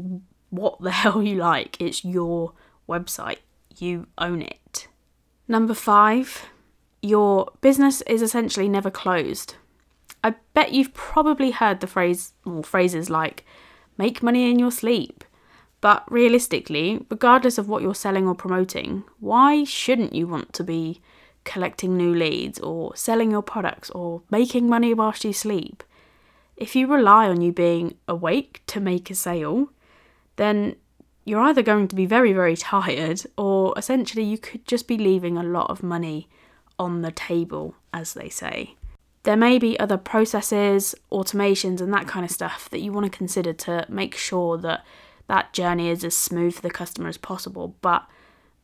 what 0.50 0.81
the 0.81 0.90
hell 1.02 1.23
you 1.23 1.37
like, 1.37 1.81
it's 1.81 2.05
your 2.05 2.52
website, 2.88 3.38
you 3.76 4.07
own 4.17 4.43
it. 4.43 4.88
Number 5.47 5.75
five, 5.75 6.47
your 7.02 7.52
business 7.61 8.02
is 8.02 8.23
essentially 8.23 8.69
never 8.69 8.90
closed. 8.90 9.55
I 10.23 10.35
bet 10.52 10.73
you've 10.73 10.95
probably 10.95 11.52
heard 11.52 11.81
the 11.81 11.87
phrase 11.87 12.33
or 12.45 12.62
phrases 12.62 13.09
like 13.09 13.45
make 13.97 14.23
money 14.23 14.50
in 14.50 14.59
your 14.59 14.73
sleep. 14.73 15.25
But 15.81 16.11
realistically, 16.11 17.07
regardless 17.09 17.57
of 17.57 17.69
what 17.69 17.83
you're 17.83 17.95
selling 17.95 18.26
or 18.26 18.35
promoting, 18.35 19.05
why 19.21 19.62
shouldn't 19.62 20.12
you 20.12 20.26
want 20.26 20.52
to 20.55 20.64
be 20.64 21.00
collecting 21.45 21.97
new 21.97 22.12
leads 22.12 22.59
or 22.59 22.97
selling 22.97 23.31
your 23.31 23.43
products 23.43 23.88
or 23.90 24.23
making 24.31 24.69
money 24.69 24.93
whilst 24.93 25.25
you 25.25 25.33
sleep? 25.33 25.85
If 26.57 26.75
you 26.75 26.88
rely 26.88 27.28
on 27.28 27.40
you 27.40 27.52
being 27.52 27.97
awake 28.09 28.62
to 28.67 28.81
make 28.81 29.09
a 29.09 29.14
sale, 29.14 29.71
then 30.38 30.76
you're 31.25 31.42
either 31.42 31.62
going 31.62 31.87
to 31.88 31.95
be 31.95 32.07
very, 32.07 32.33
very 32.33 32.57
tired, 32.57 33.23
or 33.37 33.75
essentially 33.76 34.25
you 34.25 34.38
could 34.38 34.66
just 34.66 34.88
be 34.88 34.97
leaving 34.97 35.37
a 35.37 35.42
lot 35.42 35.68
of 35.68 35.83
money 35.83 36.26
on 36.78 37.02
the 37.02 37.12
table, 37.12 37.75
as 37.92 38.14
they 38.14 38.30
say. 38.30 38.75
There 39.25 39.37
may 39.37 39.59
be 39.59 39.78
other 39.78 39.99
processes, 39.99 40.95
automations, 41.12 41.83
and 41.83 41.92
that 41.92 42.09
kind 42.09 42.25
of 42.25 42.30
stuff 42.30 42.71
that 42.71 42.80
you 42.80 42.92
want 42.92 43.12
to 43.12 43.18
consider 43.18 43.52
to 43.52 43.85
make 43.88 44.14
sure 44.14 44.57
that 44.59 44.87
that 45.26 45.52
journey 45.52 45.90
is 45.90 46.02
as 46.02 46.16
smooth 46.16 46.54
for 46.54 46.62
the 46.62 46.71
customer 46.71 47.09
as 47.09 47.18
possible. 47.18 47.76
But 47.83 48.07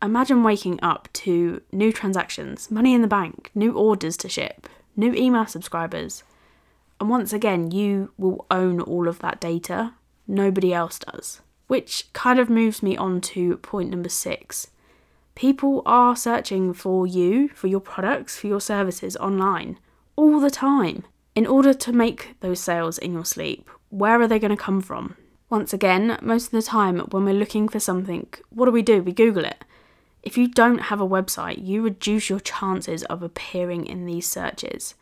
imagine 0.01 0.43
waking 0.43 0.79
up 0.83 1.09
to 1.15 1.61
new 1.71 1.93
transactions, 1.93 2.71
money 2.71 2.95
in 2.95 3.03
the 3.03 3.09
bank, 3.09 3.51
new 3.55 3.73
orders 3.73 4.17
to 4.19 4.29
ship, 4.29 4.69
new 4.97 5.13
email 5.13 5.47
subscribers. 5.47 6.23
And 6.99 7.11
once 7.11 7.35
again, 7.35 7.71
you 7.73 8.13
will 8.17 8.47
own 8.51 8.81
all 8.81 9.07
of 9.07 9.19
that 9.19 9.41
data. 9.41 9.93
Nobody 10.27 10.73
else 10.73 10.99
does. 10.99 11.43
Which 11.67 12.13
kind 12.13 12.39
of 12.39 12.51
moves 12.51 12.83
me 12.83 12.97
on 12.97 13.21
to 13.23 13.57
point 13.59 13.91
number 13.91 14.09
six. 14.09 14.69
People 15.35 15.83
are 15.85 16.15
searching 16.15 16.73
for 16.73 17.07
you, 17.07 17.49
for 17.49 17.67
your 17.67 17.81
products, 17.81 18.39
for 18.39 18.47
your 18.47 18.61
services 18.61 19.17
online 19.17 19.79
all 20.17 20.41
the 20.41 20.51
time. 20.51 21.05
In 21.35 21.47
order 21.47 21.75
to 21.75 21.93
make 21.93 22.37
those 22.41 22.61
sales 22.61 22.99
in 22.99 23.13
your 23.13 23.25
sleep, 23.25 23.69
where 23.91 24.21
are 24.21 24.29
they 24.29 24.39
going 24.39 24.57
to 24.57 24.57
come 24.57 24.81
from? 24.81 25.17
Once 25.51 25.73
again, 25.73 26.19
most 26.23 26.47
of 26.47 26.51
the 26.53 26.63
time 26.63 26.99
when 27.11 27.25
we're 27.25 27.35
looking 27.35 27.69
for 27.69 27.81
something, 27.81 28.27
what 28.51 28.67
do 28.67 28.71
we 28.71 28.83
do? 28.83 29.03
We 29.03 29.13
Google 29.13 29.45
it. 29.45 29.65
If 30.23 30.39
you 30.39 30.49
don't 30.49 30.79
have 30.79 31.01
a 31.01 31.09
website, 31.09 31.65
you 31.65 31.83
reduce 31.83 32.31
your 32.31 32.41
chances 32.41 33.03
of 33.05 33.23
appearing 33.23 33.87
in 33.87 34.07
these 34.07 34.29
searches. 34.29 34.95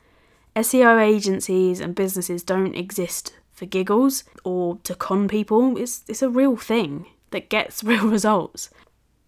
SEO 0.56 1.00
agencies 1.00 1.80
and 1.80 1.94
businesses 1.94 2.42
don't 2.42 2.74
exist 2.74 3.34
for 3.52 3.66
giggles 3.66 4.24
or 4.44 4.78
to 4.84 4.94
con 4.94 5.28
people. 5.28 5.76
It's, 5.76 6.02
it's 6.08 6.22
a 6.22 6.28
real 6.30 6.56
thing 6.56 7.06
that 7.30 7.48
gets 7.48 7.84
real 7.84 8.06
results. 8.06 8.70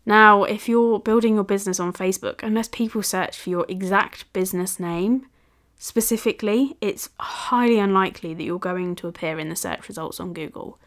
Now, 0.06 0.44
if 0.44 0.68
you're 0.68 0.98
building 0.98 1.36
your 1.36 1.44
business 1.44 1.80
on 1.80 1.92
Facebook, 1.92 2.42
unless 2.42 2.68
people 2.68 3.02
search 3.02 3.38
for 3.38 3.50
your 3.50 3.64
exact 3.68 4.30
business 4.32 4.78
name, 4.78 5.26
specifically, 5.78 6.76
it's 6.80 7.08
highly 7.18 7.78
unlikely 7.78 8.34
that 8.34 8.42
you're 8.42 8.58
going 8.58 8.96
to 8.96 9.08
appear 9.08 9.38
in 9.38 9.48
the 9.48 9.56
search 9.56 9.88
results 9.88 10.20
on 10.20 10.34
Google. 10.34 10.78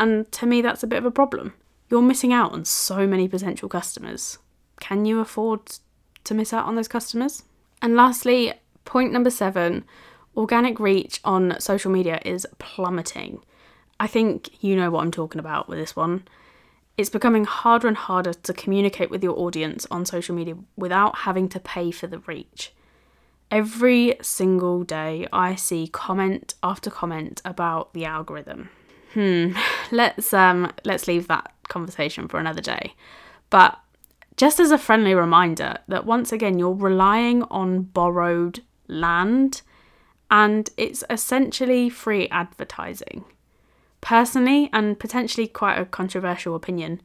And 0.00 0.30
to 0.32 0.46
me, 0.46 0.62
that's 0.62 0.82
a 0.82 0.88
bit 0.88 0.98
of 0.98 1.04
a 1.04 1.10
problem. 1.10 1.54
You're 1.90 2.02
missing 2.02 2.32
out 2.32 2.52
on 2.52 2.64
so 2.64 3.06
many 3.06 3.28
potential 3.28 3.68
customers. 3.68 4.38
Can 4.80 5.04
you 5.04 5.20
afford 5.20 5.60
to 6.24 6.34
miss 6.34 6.52
out 6.52 6.66
on 6.66 6.74
those 6.74 6.88
customers? 6.88 7.44
And 7.82 7.94
lastly, 7.94 8.52
point 8.84 9.12
number 9.12 9.30
seven 9.30 9.84
organic 10.36 10.78
reach 10.80 11.20
on 11.24 11.56
social 11.60 11.90
media 11.90 12.20
is 12.24 12.46
plummeting. 12.58 13.42
I 13.98 14.06
think 14.06 14.62
you 14.62 14.76
know 14.76 14.90
what 14.90 15.02
I'm 15.02 15.10
talking 15.10 15.38
about 15.38 15.68
with 15.68 15.78
this 15.78 15.94
one. 15.94 16.26
It's 16.96 17.10
becoming 17.10 17.44
harder 17.44 17.88
and 17.88 17.96
harder 17.96 18.32
to 18.32 18.52
communicate 18.52 19.10
with 19.10 19.22
your 19.22 19.38
audience 19.38 19.86
on 19.90 20.04
social 20.04 20.34
media 20.34 20.56
without 20.76 21.18
having 21.18 21.48
to 21.50 21.60
pay 21.60 21.90
for 21.90 22.06
the 22.06 22.18
reach. 22.20 22.72
Every 23.50 24.16
single 24.22 24.84
day, 24.84 25.26
I 25.32 25.54
see 25.54 25.88
comment 25.88 26.54
after 26.62 26.90
comment 26.90 27.42
about 27.44 27.92
the 27.94 28.04
algorithm. 28.04 28.70
Hmm, 29.14 29.52
let's 29.90 30.32
um 30.32 30.72
let's 30.84 31.08
leave 31.08 31.26
that 31.28 31.52
conversation 31.68 32.28
for 32.28 32.38
another 32.38 32.60
day. 32.60 32.94
But 33.50 33.78
just 34.36 34.60
as 34.60 34.70
a 34.70 34.78
friendly 34.78 35.14
reminder 35.14 35.78
that 35.88 36.06
once 36.06 36.32
again 36.32 36.58
you're 36.58 36.74
relying 36.74 37.42
on 37.44 37.82
borrowed 37.82 38.60
land 38.88 39.62
and 40.30 40.70
it's 40.76 41.02
essentially 41.10 41.90
free 41.90 42.28
advertising. 42.28 43.24
Personally, 44.00 44.70
and 44.72 44.98
potentially 44.98 45.46
quite 45.46 45.78
a 45.78 45.84
controversial 45.84 46.54
opinion, 46.54 47.02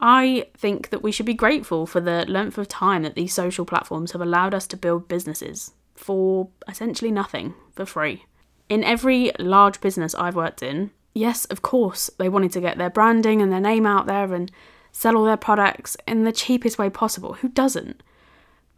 I 0.00 0.46
think 0.56 0.88
that 0.90 1.02
we 1.02 1.12
should 1.12 1.26
be 1.26 1.34
grateful 1.34 1.86
for 1.86 2.00
the 2.00 2.24
length 2.26 2.56
of 2.56 2.68
time 2.68 3.02
that 3.02 3.14
these 3.14 3.34
social 3.34 3.66
platforms 3.66 4.12
have 4.12 4.22
allowed 4.22 4.54
us 4.54 4.66
to 4.68 4.76
build 4.76 5.08
businesses 5.08 5.72
for 5.94 6.48
essentially 6.66 7.10
nothing, 7.10 7.54
for 7.74 7.84
free. 7.84 8.24
In 8.70 8.82
every 8.84 9.32
large 9.38 9.80
business 9.80 10.14
I've 10.14 10.36
worked 10.36 10.62
in, 10.62 10.92
yes, 11.12 11.44
of 11.46 11.60
course, 11.60 12.08
they 12.18 12.28
wanted 12.28 12.52
to 12.52 12.60
get 12.60 12.78
their 12.78 12.88
branding 12.88 13.42
and 13.42 13.52
their 13.52 13.60
name 13.60 13.84
out 13.84 14.06
there 14.06 14.32
and 14.32 14.50
sell 14.92 15.16
all 15.16 15.24
their 15.24 15.36
products 15.36 15.96
in 16.06 16.24
the 16.24 16.32
cheapest 16.32 16.78
way 16.78 16.88
possible. 16.88 17.34
Who 17.34 17.48
doesn't? 17.48 18.02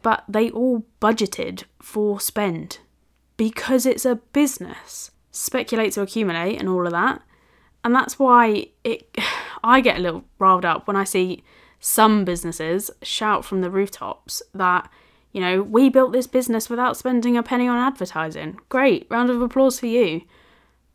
But 0.01 0.25
they 0.27 0.49
all 0.49 0.83
budgeted 0.99 1.63
for 1.79 2.19
spend 2.19 2.79
because 3.43 3.85
it's 3.85 4.05
a 4.05 4.15
business. 4.31 5.11
Speculate 5.31 5.91
to 5.93 6.01
accumulate 6.01 6.57
and 6.59 6.69
all 6.69 6.85
of 6.85 6.93
that. 6.93 7.21
And 7.83 7.93
that's 7.93 8.17
why 8.17 8.67
it 8.85 9.17
I 9.63 9.81
get 9.81 9.97
a 9.97 10.01
little 10.01 10.23
riled 10.39 10.63
up 10.63 10.87
when 10.87 10.95
I 10.95 11.03
see 11.03 11.43
some 11.79 12.23
businesses 12.23 12.89
shout 13.01 13.43
from 13.43 13.59
the 13.59 13.69
rooftops 13.69 14.41
that 14.53 14.89
you 15.33 15.41
know, 15.41 15.63
we 15.63 15.89
built 15.89 16.13
this 16.13 16.27
business 16.27 16.69
without 16.69 16.95
spending 16.95 17.35
a 17.35 17.43
penny 17.43 17.67
on 17.67 17.77
advertising. 17.77 18.59
Great, 18.69 19.07
round 19.09 19.31
of 19.31 19.41
applause 19.41 19.79
for 19.79 19.87
you. 19.87 20.21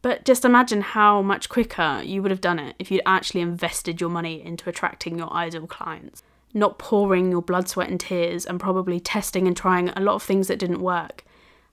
But 0.00 0.24
just 0.24 0.44
imagine 0.44 0.80
how 0.80 1.22
much 1.22 1.48
quicker 1.48 2.00
you 2.04 2.22
would 2.22 2.30
have 2.30 2.40
done 2.40 2.60
it 2.60 2.76
if 2.78 2.90
you'd 2.90 3.02
actually 3.04 3.40
invested 3.40 4.00
your 4.00 4.10
money 4.10 4.40
into 4.40 4.70
attracting 4.70 5.18
your 5.18 5.30
ideal 5.32 5.66
clients, 5.66 6.22
not 6.54 6.78
pouring 6.78 7.32
your 7.32 7.42
blood, 7.42 7.68
sweat, 7.68 7.90
and 7.90 7.98
tears 7.98 8.46
and 8.46 8.60
probably 8.60 9.00
testing 9.00 9.48
and 9.48 9.56
trying 9.56 9.88
a 9.88 10.00
lot 10.00 10.14
of 10.14 10.22
things 10.22 10.46
that 10.46 10.60
didn't 10.60 10.80
work, 10.80 11.24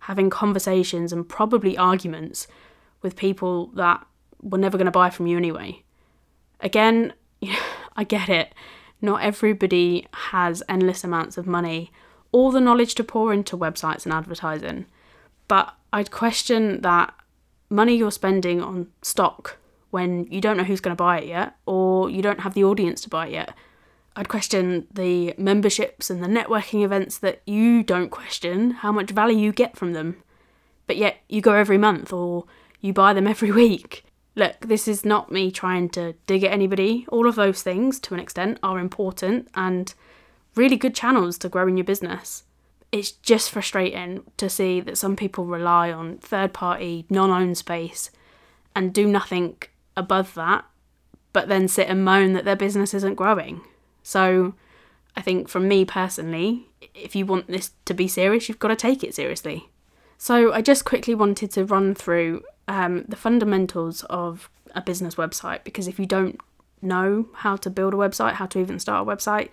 having 0.06 0.30
conversations 0.30 1.12
and 1.12 1.28
probably 1.28 1.78
arguments 1.78 2.48
with 3.02 3.16
people 3.16 3.68
that 3.74 4.06
were 4.42 4.58
never 4.58 4.78
going 4.78 4.86
to 4.86 4.92
buy 4.92 5.10
from 5.10 5.28
you 5.28 5.38
anyway. 5.38 5.84
Again, 6.62 7.14
I 7.96 8.04
get 8.04 8.30
it. 8.30 8.54
Not 9.02 9.22
everybody 9.22 10.08
has 10.12 10.62
endless 10.70 11.04
amounts 11.04 11.38
of 11.38 11.48
money 11.48 11.92
all 12.32 12.52
the 12.52 12.60
knowledge 12.60 12.96
to 12.96 13.04
pour 13.04 13.34
into 13.34 13.58
websites 13.58 14.04
and 14.04 14.14
advertising. 14.14 14.86
But 15.48 15.74
I'd 15.94 16.12
question 16.12 16.82
that 16.82 17.14
money 17.70 17.96
you're 17.96 18.12
spending 18.12 18.62
on 18.62 18.92
stock 19.02 19.58
when 19.92 20.26
you 20.30 20.42
don't 20.42 20.58
know 20.58 20.66
who's 20.66 20.82
going 20.82 20.96
to 20.96 21.02
buy 21.02 21.20
it 21.20 21.28
yet 21.28 21.56
or 21.66 22.10
you 22.10 22.22
don't 22.22 22.42
have 22.42 22.54
the 22.54 22.66
audience 22.66 23.00
to 23.02 23.10
buy 23.10 23.28
it 23.28 23.32
yet. 23.32 23.54
I'd 24.16 24.30
question 24.30 24.88
the 24.94 25.34
memberships 25.38 26.10
and 26.10 26.24
the 26.24 26.28
networking 26.28 26.84
events 26.84 27.18
that 27.18 27.42
you 27.46 27.84
don't 27.84 28.10
question 28.10 28.72
how 28.72 28.92
much 28.92 29.12
value 29.12 29.38
you 29.38 29.52
get 29.52 29.76
from 29.76 29.94
them, 29.94 30.24
but 30.88 30.96
yet 30.96 31.18
you 31.28 31.42
go 31.42 31.54
every 31.54 31.78
month 31.78 32.14
or 32.14 32.46
you 32.80 32.94
buy 32.94 33.14
them 33.14 33.28
every 33.28 33.52
week. 33.64 34.06
Look, 34.36 34.62
this 34.62 34.88
is 34.88 35.06
not 35.06 35.32
me 35.32 35.52
trying 35.52 35.90
to 35.90 36.14
dig 36.28 36.44
at 36.44 36.52
anybody. 36.52 37.06
All 37.10 37.28
of 37.28 37.36
those 37.36 37.62
things, 37.62 38.00
to 38.02 38.14
an 38.14 38.20
extent, 38.20 38.58
are 38.64 38.80
important 38.80 39.50
and 39.56 39.94
really 40.56 40.78
good 40.78 40.96
channels 40.96 41.38
to 41.40 41.50
grow 41.50 41.68
in 41.68 41.78
your 41.78 41.86
business. 41.86 42.44
It's 42.92 43.12
just 43.12 43.52
frustrating 43.52 44.24
to 44.38 44.50
see 44.50 44.80
that 44.82 44.98
some 44.98 45.16
people 45.16 45.46
rely 45.46 45.92
on 45.92 46.18
third 46.18 46.54
party, 46.54 47.06
non 47.10 47.30
owned 47.30 47.58
space 47.58 48.12
and 48.76 48.94
do 48.94 49.08
nothing 49.08 49.58
above 49.98 50.34
that, 50.36 50.66
but 51.34 51.48
then 51.48 51.68
sit 51.68 51.88
and 51.88 52.04
moan 52.04 52.34
that 52.34 52.46
their 52.46 52.56
business 52.56 52.94
isn't 52.94 53.16
growing. 53.16 53.62
So 54.06 54.54
I 55.18 55.22
think 55.22 55.50
from 55.50 55.68
me 55.68 55.84
personally, 55.84 56.68
if 56.94 57.16
you 57.16 57.26
want 57.26 57.48
this 57.48 57.72
to 57.86 57.94
be 57.96 58.08
serious, 58.08 58.48
you've 58.48 58.60
got 58.60 58.68
to 58.68 58.76
take 58.76 59.04
it 59.04 59.16
seriously. 59.16 59.68
So 60.20 60.54
I 60.54 60.62
just 60.62 60.86
quickly 60.86 61.16
wanted 61.16 61.50
to 61.52 61.66
run 61.66 61.96
through 61.96 62.44
um, 62.68 63.06
the 63.08 63.16
fundamentals 63.16 64.04
of 64.04 64.48
a 64.76 64.82
business 64.82 65.16
website 65.16 65.64
because 65.64 65.88
if 65.88 66.00
you 66.00 66.06
don't 66.06 66.40
know 66.84 67.28
how 67.34 67.56
to 67.56 67.70
build 67.72 67.96
a 67.96 67.98
website, 67.98 68.34
how 68.34 68.46
to 68.46 68.60
even 68.60 68.78
start 68.78 69.08
a 69.08 69.12
website, 69.12 69.50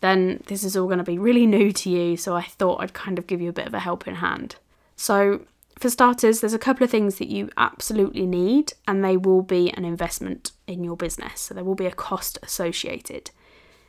then 0.00 0.42
this 0.46 0.62
is 0.62 0.76
all 0.76 0.86
going 0.86 0.98
to 0.98 1.04
be 1.04 1.18
really 1.18 1.46
new 1.46 1.72
to 1.72 1.88
you. 1.88 2.18
So 2.18 2.36
I 2.36 2.42
thought 2.42 2.82
I'd 2.82 2.92
kind 2.92 3.18
of 3.18 3.26
give 3.26 3.40
you 3.40 3.48
a 3.48 3.54
bit 3.54 3.66
of 3.66 3.72
a 3.72 3.80
helping 3.80 4.16
hand. 4.16 4.56
So, 4.94 5.46
for 5.78 5.90
starters, 5.90 6.40
there's 6.40 6.54
a 6.54 6.58
couple 6.58 6.84
of 6.84 6.90
things 6.90 7.16
that 7.16 7.28
you 7.28 7.50
absolutely 7.58 8.24
need, 8.24 8.72
and 8.88 9.04
they 9.04 9.18
will 9.18 9.42
be 9.42 9.70
an 9.72 9.84
investment 9.84 10.52
in 10.66 10.82
your 10.82 10.96
business. 10.96 11.42
So, 11.42 11.54
there 11.54 11.64
will 11.64 11.74
be 11.74 11.84
a 11.84 11.92
cost 11.92 12.38
associated. 12.42 13.30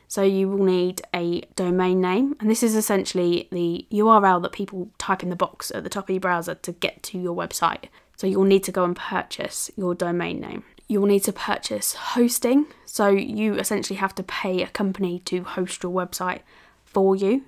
So, 0.08 0.24
you 0.24 0.50
will 0.50 0.64
need 0.64 1.02
a 1.14 1.42
domain 1.56 2.00
name, 2.00 2.36
and 2.40 2.50
this 2.50 2.64
is 2.64 2.76
essentially 2.76 3.48
the 3.52 3.86
URL 3.92 4.42
that 4.42 4.54
people 4.54 4.90
type 4.98 5.22
in 5.22 5.30
the 5.30 5.36
box 5.36 5.72
at 5.72 5.84
the 5.84 5.90
top 5.90 6.06
of 6.06 6.10
your 6.12 6.22
browser 6.22 6.56
to 6.56 6.72
get 6.72 7.04
to 7.04 7.20
your 7.20 7.36
website. 7.36 7.86
So, 8.16 8.26
you'll 8.26 8.46
need 8.46 8.64
to 8.64 8.72
go 8.72 8.84
and 8.84 8.96
purchase 8.96 9.70
your 9.76 9.94
domain 9.94 10.40
name 10.40 10.64
you 10.88 11.02
will 11.02 11.08
need 11.08 11.24
to 11.24 11.34
purchase 11.34 11.94
hosting. 11.94 12.66
So 12.86 13.10
you 13.10 13.56
essentially 13.56 13.98
have 13.98 14.16
to 14.16 14.24
pay 14.24 14.62
a 14.62 14.68
company 14.68 15.20
to 15.26 15.44
host 15.44 15.84
your 15.84 15.92
website 15.92 16.42
for 16.86 17.16
you. 17.16 17.44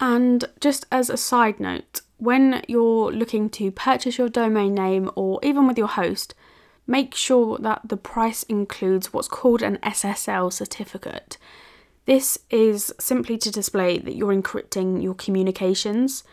And 0.00 0.46
just 0.60 0.86
as 0.90 1.10
a 1.10 1.16
side 1.16 1.60
note, 1.60 2.00
when 2.16 2.62
you're 2.68 3.12
looking 3.12 3.50
to 3.50 3.70
purchase 3.70 4.18
your 4.18 4.28
domain 4.28 4.74
name 4.74 5.10
or 5.14 5.40
even 5.42 5.66
with 5.66 5.76
your 5.76 5.88
host, 5.88 6.34
make 6.86 7.14
sure 7.14 7.58
that 7.58 7.82
the 7.84 7.96
price 7.96 8.42
includes 8.44 9.12
what's 9.12 9.28
called 9.28 9.62
an 9.62 9.76
SSL 9.78 10.52
certificate. 10.52 11.36
This 12.06 12.38
is 12.50 12.92
simply 12.98 13.38
to 13.38 13.50
display 13.50 13.98
that 13.98 14.16
you're 14.16 14.34
encrypting 14.34 15.02
your 15.02 15.14
communications. 15.14 16.24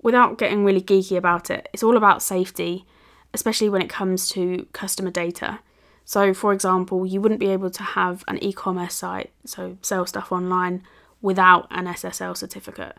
Without 0.00 0.38
getting 0.38 0.64
really 0.64 0.80
geeky 0.80 1.16
about 1.16 1.50
it, 1.50 1.68
it's 1.72 1.82
all 1.82 1.96
about 1.96 2.22
safety, 2.22 2.86
especially 3.34 3.68
when 3.68 3.82
it 3.82 3.88
comes 3.88 4.28
to 4.30 4.66
customer 4.72 5.10
data. 5.10 5.60
So, 6.04 6.34
for 6.34 6.52
example, 6.52 7.06
you 7.06 7.20
wouldn't 7.20 7.40
be 7.40 7.50
able 7.50 7.70
to 7.70 7.82
have 7.82 8.24
an 8.26 8.42
e 8.42 8.52
commerce 8.52 8.94
site, 8.94 9.30
so 9.44 9.78
sell 9.82 10.06
stuff 10.06 10.32
online, 10.32 10.82
without 11.20 11.66
an 11.70 11.86
SSL 11.86 12.36
certificate. 12.36 12.96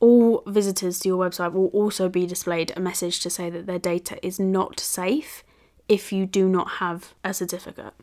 All 0.00 0.42
visitors 0.46 0.98
to 1.00 1.08
your 1.08 1.24
website 1.24 1.52
will 1.52 1.68
also 1.68 2.08
be 2.08 2.26
displayed 2.26 2.72
a 2.76 2.80
message 2.80 3.20
to 3.20 3.30
say 3.30 3.48
that 3.50 3.66
their 3.66 3.78
data 3.78 4.18
is 4.26 4.38
not 4.38 4.80
safe 4.80 5.44
if 5.88 6.12
you 6.12 6.26
do 6.26 6.48
not 6.48 6.72
have 6.72 7.14
a 7.24 7.32
certificate. 7.32 7.94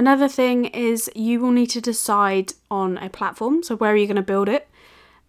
Another 0.00 0.28
thing 0.28 0.64
is 0.64 1.10
you 1.14 1.40
will 1.40 1.50
need 1.50 1.66
to 1.66 1.80
decide 1.82 2.54
on 2.70 2.96
a 2.96 3.10
platform, 3.10 3.62
so 3.62 3.76
where 3.76 3.92
are 3.92 3.96
you 3.96 4.06
going 4.06 4.16
to 4.16 4.22
build 4.22 4.48
it? 4.48 4.66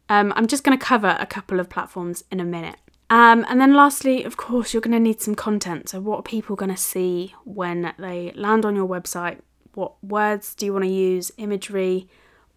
Um, 0.08 0.32
I'm 0.38 0.48
just 0.48 0.64
going 0.64 0.80
to 0.80 0.86
cover 0.86 1.18
a 1.20 1.26
couple 1.26 1.60
of 1.60 1.70
platforms 1.70 2.24
in 2.32 2.40
a 2.40 2.46
minute. 2.46 2.78
Um, 3.10 3.46
and 3.50 3.60
then 3.60 3.74
lastly, 3.74 4.24
of 4.24 4.38
course, 4.38 4.74
you're 4.74 4.80
going 4.80 4.94
to 4.94 5.00
need 5.02 5.20
some 5.20 5.36
content. 5.36 5.90
So, 5.90 6.00
what 6.00 6.20
are 6.20 6.24
people 6.24 6.56
going 6.56 6.72
to 6.72 6.78
see 6.78 7.36
when 7.44 7.92
they 8.00 8.32
land 8.34 8.64
on 8.64 8.78
your 8.78 8.88
website? 8.88 9.40
What 9.74 10.02
words 10.02 10.56
do 10.56 10.66
you 10.66 10.72
want 10.72 10.86
to 10.86 10.90
use? 10.90 11.34
Imagery, 11.36 12.08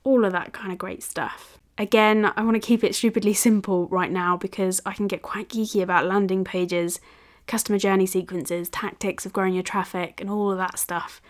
all 0.04 0.24
of 0.24 0.30
that 0.30 0.52
kind 0.52 0.70
of 0.70 0.78
great 0.78 1.02
stuff. 1.02 1.58
Again, 1.78 2.32
I 2.36 2.44
want 2.44 2.54
to 2.54 2.64
keep 2.64 2.84
it 2.84 2.94
stupidly 2.94 3.34
simple 3.34 3.88
right 3.88 4.12
now 4.12 4.36
because 4.36 4.80
I 4.86 4.92
can 4.92 5.08
get 5.08 5.22
quite 5.22 5.48
geeky 5.48 5.82
about 5.82 6.06
landing 6.06 6.44
pages, 6.44 7.00
customer 7.48 7.78
journey 7.80 8.06
sequences, 8.06 8.68
tactics 8.68 9.26
of 9.26 9.32
growing 9.32 9.54
your 9.54 9.64
traffic, 9.64 10.20
and 10.20 10.30
all 10.30 10.52
of 10.52 10.58
that 10.58 10.78
stuff. 10.78 11.20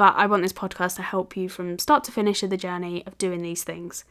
But 0.00 0.14
I 0.16 0.24
want 0.24 0.42
this 0.42 0.54
podcast 0.54 0.96
to 0.96 1.02
help 1.02 1.36
you 1.36 1.50
from 1.50 1.78
start 1.78 2.04
to 2.04 2.10
finish 2.10 2.42
of 2.42 2.48
the 2.48 2.56
journey 2.56 3.06
of 3.06 3.18
doing 3.18 3.42
these 3.42 3.64
things. 3.64 4.04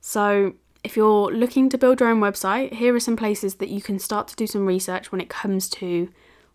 So, 0.00 0.54
if 0.82 0.96
you're 0.96 1.30
looking 1.30 1.68
to 1.68 1.78
build 1.78 2.00
your 2.00 2.08
own 2.08 2.18
website, 2.18 2.72
here 2.72 2.92
are 2.96 2.98
some 2.98 3.14
places 3.14 3.54
that 3.56 3.68
you 3.68 3.80
can 3.80 4.00
start 4.00 4.26
to 4.26 4.34
do 4.34 4.48
some 4.48 4.66
research 4.66 5.12
when 5.12 5.20
it 5.20 5.28
comes 5.28 5.68
to 5.68 6.08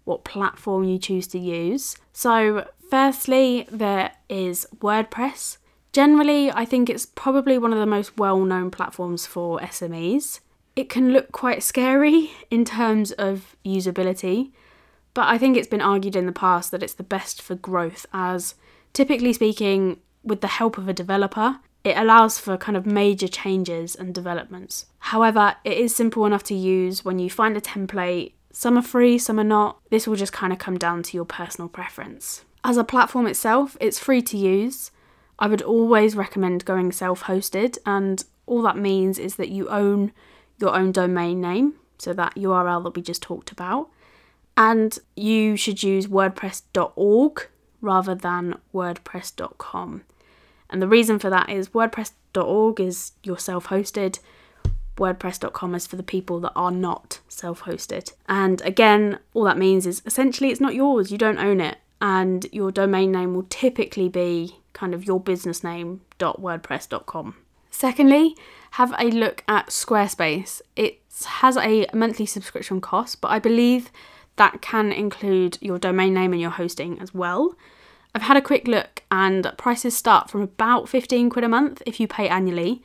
what 0.04 0.26
platform 0.26 0.84
you 0.84 1.00
choose 1.00 1.26
to 1.28 1.40
use. 1.40 1.96
So, 2.12 2.68
firstly, 2.90 3.66
there 3.72 4.12
is 4.28 4.68
WordPress. 4.80 5.56
Generally, 5.94 6.52
I 6.52 6.66
think 6.66 6.90
it's 6.90 7.06
probably 7.06 7.58
one 7.58 7.72
of 7.72 7.80
the 7.80 7.86
most 7.86 8.18
well 8.18 8.44
known 8.44 8.72
platforms 8.72 9.26
for 9.26 9.58
SMEs. 9.60 10.42
It 10.76 10.90
can 10.90 11.14
look 11.14 11.32
quite 11.32 11.64
scary 11.64 12.32
in 12.52 12.66
terms 12.66 13.14
of 13.14 13.56
usability, 13.64 14.52
but 15.14 15.30
I 15.30 15.38
think 15.38 15.56
it's 15.56 15.66
been 15.66 15.80
argued 15.80 16.18
in 16.18 16.26
the 16.26 16.34
past 16.34 16.72
that 16.72 16.84
it's 16.84 16.96
the 16.96 17.04
best 17.04 17.42
for 17.42 17.56
growth, 17.56 18.06
as 18.12 18.56
typically 18.96 19.34
speaking, 19.34 20.00
with 20.24 20.42
the 20.42 20.48
help 20.48 20.80
of 20.80 20.88
a 20.88 20.94
developer, 20.94 21.60
it 21.84 21.98
allows 21.98 22.40
for 22.40 22.58
kind 22.58 22.76
of 22.76 22.88
major 22.88 23.28
changes 23.28 23.94
and 23.94 24.16
developments. 24.16 24.88
However, 25.00 25.56
it 25.64 25.78
is 25.78 25.96
simple 25.96 26.26
enough 26.26 26.42
to 26.44 26.56
use 26.56 27.06
when 27.06 27.20
you 27.20 27.30
find 27.30 27.56
a 27.56 27.62
template. 27.62 28.32
Some 28.52 28.78
are 28.78 28.82
free, 28.82 29.20
some 29.20 29.40
are 29.40 29.44
not. 29.44 29.80
This 29.92 30.08
will 30.08 30.16
just 30.16 30.34
kind 30.34 30.52
of 30.52 30.58
come 30.58 30.80
down 30.80 31.04
to 31.04 31.18
your 31.18 31.26
personal 31.26 31.70
preference. 31.70 32.44
As 32.64 32.78
a 32.78 32.84
platform 32.84 33.28
itself, 33.28 33.78
it's 33.80 34.00
free 34.00 34.24
to 34.24 34.38
use. 34.38 34.90
I 35.38 35.48
would 35.48 35.62
always 35.62 36.16
recommend 36.16 36.66
going 36.66 36.92
self 36.92 37.24
hosted, 37.24 37.78
and 37.86 38.24
all 38.48 38.62
that 38.64 38.78
means 38.78 39.20
is 39.20 39.36
that 39.36 39.50
you 39.50 39.68
own 39.68 40.14
your 40.58 40.74
own 40.74 40.94
domain 40.94 41.42
name, 41.42 41.74
so 42.00 42.14
that 42.14 42.36
URL 42.36 42.84
that 42.86 42.96
we 42.96 43.02
just 43.02 43.22
talked 43.22 43.52
about, 43.52 43.90
and 44.56 44.98
you 45.16 45.58
should 45.58 45.84
use 45.84 46.08
WordPress.org 46.08 47.50
rather 47.82 48.16
than 48.16 48.56
WordPress.com. 48.74 50.04
And 50.70 50.82
the 50.82 50.88
reason 50.88 51.20
for 51.20 51.30
that 51.30 51.50
is 51.50 51.70
WordPress.org 51.70 52.80
is 52.80 53.12
your 53.24 53.38
self 53.38 53.68
hosted, 53.68 54.20
WordPress.com 54.98 55.76
is 55.76 55.88
for 55.88 55.96
the 55.96 56.04
people 56.04 56.40
that 56.40 56.54
are 56.56 56.72
not 56.72 57.20
self 57.28 57.64
hosted. 57.64 58.14
And 58.28 58.62
again, 58.62 59.20
all 59.34 59.44
that 59.44 59.58
means 59.58 59.86
is 59.86 60.02
essentially 60.06 60.52
it's 60.52 60.62
not 60.62 60.76
yours, 60.76 61.12
you 61.12 61.18
don't 61.18 61.40
own 61.40 61.62
it. 61.62 61.78
And 62.02 62.46
your 62.52 62.72
domain 62.72 63.12
name 63.12 63.34
will 63.34 63.48
typically 63.50 64.10
be 64.10 64.58
kind 64.74 64.94
of 64.94 65.06
your 65.06 65.20
business 65.20 65.64
name 65.64 66.02
.wordpress.com. 66.20 67.36
Secondly, 67.72 68.36
have 68.72 68.94
a 68.98 69.06
look 69.06 69.44
at 69.48 69.68
Squarespace. 69.68 70.62
It 70.76 71.00
has 71.26 71.58
a 71.58 71.88
monthly 71.94 72.26
subscription 72.26 72.82
cost, 72.82 73.22
but 73.22 73.30
I 73.30 73.40
believe 73.40 73.92
that 74.36 74.62
can 74.62 74.92
include 74.92 75.58
your 75.62 75.80
domain 75.80 76.14
name 76.14 76.34
and 76.34 76.42
your 76.42 76.52
hosting 76.52 77.00
as 77.00 77.14
well. 77.14 77.56
I've 78.16 78.22
had 78.22 78.38
a 78.38 78.42
quick 78.42 78.66
look 78.66 79.04
and 79.12 79.52
prices 79.58 79.96
start 79.96 80.30
from 80.30 80.42
about 80.42 80.88
15 80.88 81.30
quid 81.30 81.44
a 81.44 81.50
month 81.50 81.84
if 81.86 82.00
you 82.00 82.08
pay 82.08 82.30
annually 82.30 82.82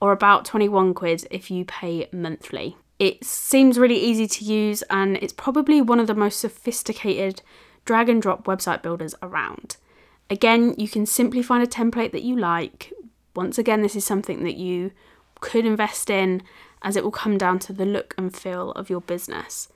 or 0.00 0.10
about 0.10 0.46
21 0.46 0.94
quid 0.94 1.26
if 1.30 1.50
you 1.50 1.66
pay 1.66 2.08
monthly. 2.12 2.78
It 2.98 3.22
seems 3.22 3.78
really 3.78 3.98
easy 3.98 4.26
to 4.26 4.44
use 4.44 4.80
and 4.88 5.18
it's 5.18 5.34
probably 5.34 5.82
one 5.82 6.00
of 6.00 6.06
the 6.06 6.14
most 6.14 6.40
sophisticated 6.40 7.42
drag 7.84 8.08
and 8.08 8.22
drop 8.22 8.44
website 8.44 8.80
builders 8.80 9.14
around. 9.20 9.76
Again, 10.30 10.74
you 10.78 10.88
can 10.88 11.04
simply 11.04 11.42
find 11.42 11.62
a 11.62 11.66
template 11.66 12.12
that 12.12 12.22
you 12.22 12.34
like. 12.34 12.90
Once 13.36 13.58
again, 13.58 13.82
this 13.82 13.94
is 13.94 14.06
something 14.06 14.44
that 14.44 14.56
you 14.56 14.92
could 15.40 15.66
invest 15.66 16.08
in 16.08 16.42
as 16.80 16.96
it 16.96 17.04
will 17.04 17.10
come 17.10 17.36
down 17.36 17.58
to 17.58 17.74
the 17.74 17.84
look 17.84 18.14
and 18.16 18.34
feel 18.34 18.72
of 18.72 18.88
your 18.88 19.02
business. 19.02 19.68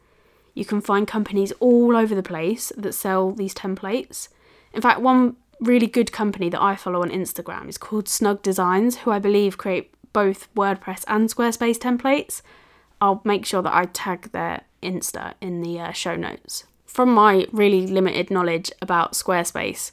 You 0.55 0.64
can 0.64 0.81
find 0.81 1.07
companies 1.07 1.53
all 1.61 1.95
over 1.95 2.14
the 2.14 2.23
place 2.23 2.73
that 2.79 2.95
sell 2.95 3.33
these 3.33 3.53
templates 3.53 4.29
in 4.75 4.83
fact, 4.83 5.01
one 5.01 5.37
really 5.61 5.87
good 5.87 6.13
company 6.13 6.49
that 6.51 6.63
I 6.63 6.77
follow 6.77 7.03
on 7.03 7.11
Instagram 7.11 7.69
is 7.69 7.79
called 7.79 8.09
Snug 8.09 8.43
Designs, 8.43 8.99
who 8.99 9.11
I 9.11 9.19
believe 9.19 9.59
create 9.59 9.93
both 10.13 10.53
WordPress 10.55 11.05
and 11.07 11.29
Squarespace 11.29 11.79
templates. 11.79 12.43
I'll 13.01 13.21
make 13.25 13.47
sure 13.47 13.63
that 13.63 13.75
I 13.75 13.85
tag 13.87 14.33
their 14.33 14.63
Insta 14.83 15.35
in 15.41 15.61
the 15.61 15.81
uh, 15.81 15.93
show 15.93 16.17
notes. 16.17 16.65
From 16.87 17.13
my 17.13 17.47
really 17.53 17.87
limited 17.87 18.31
knowledge 18.31 18.71
about 18.81 19.13
Squarespace, 19.13 19.91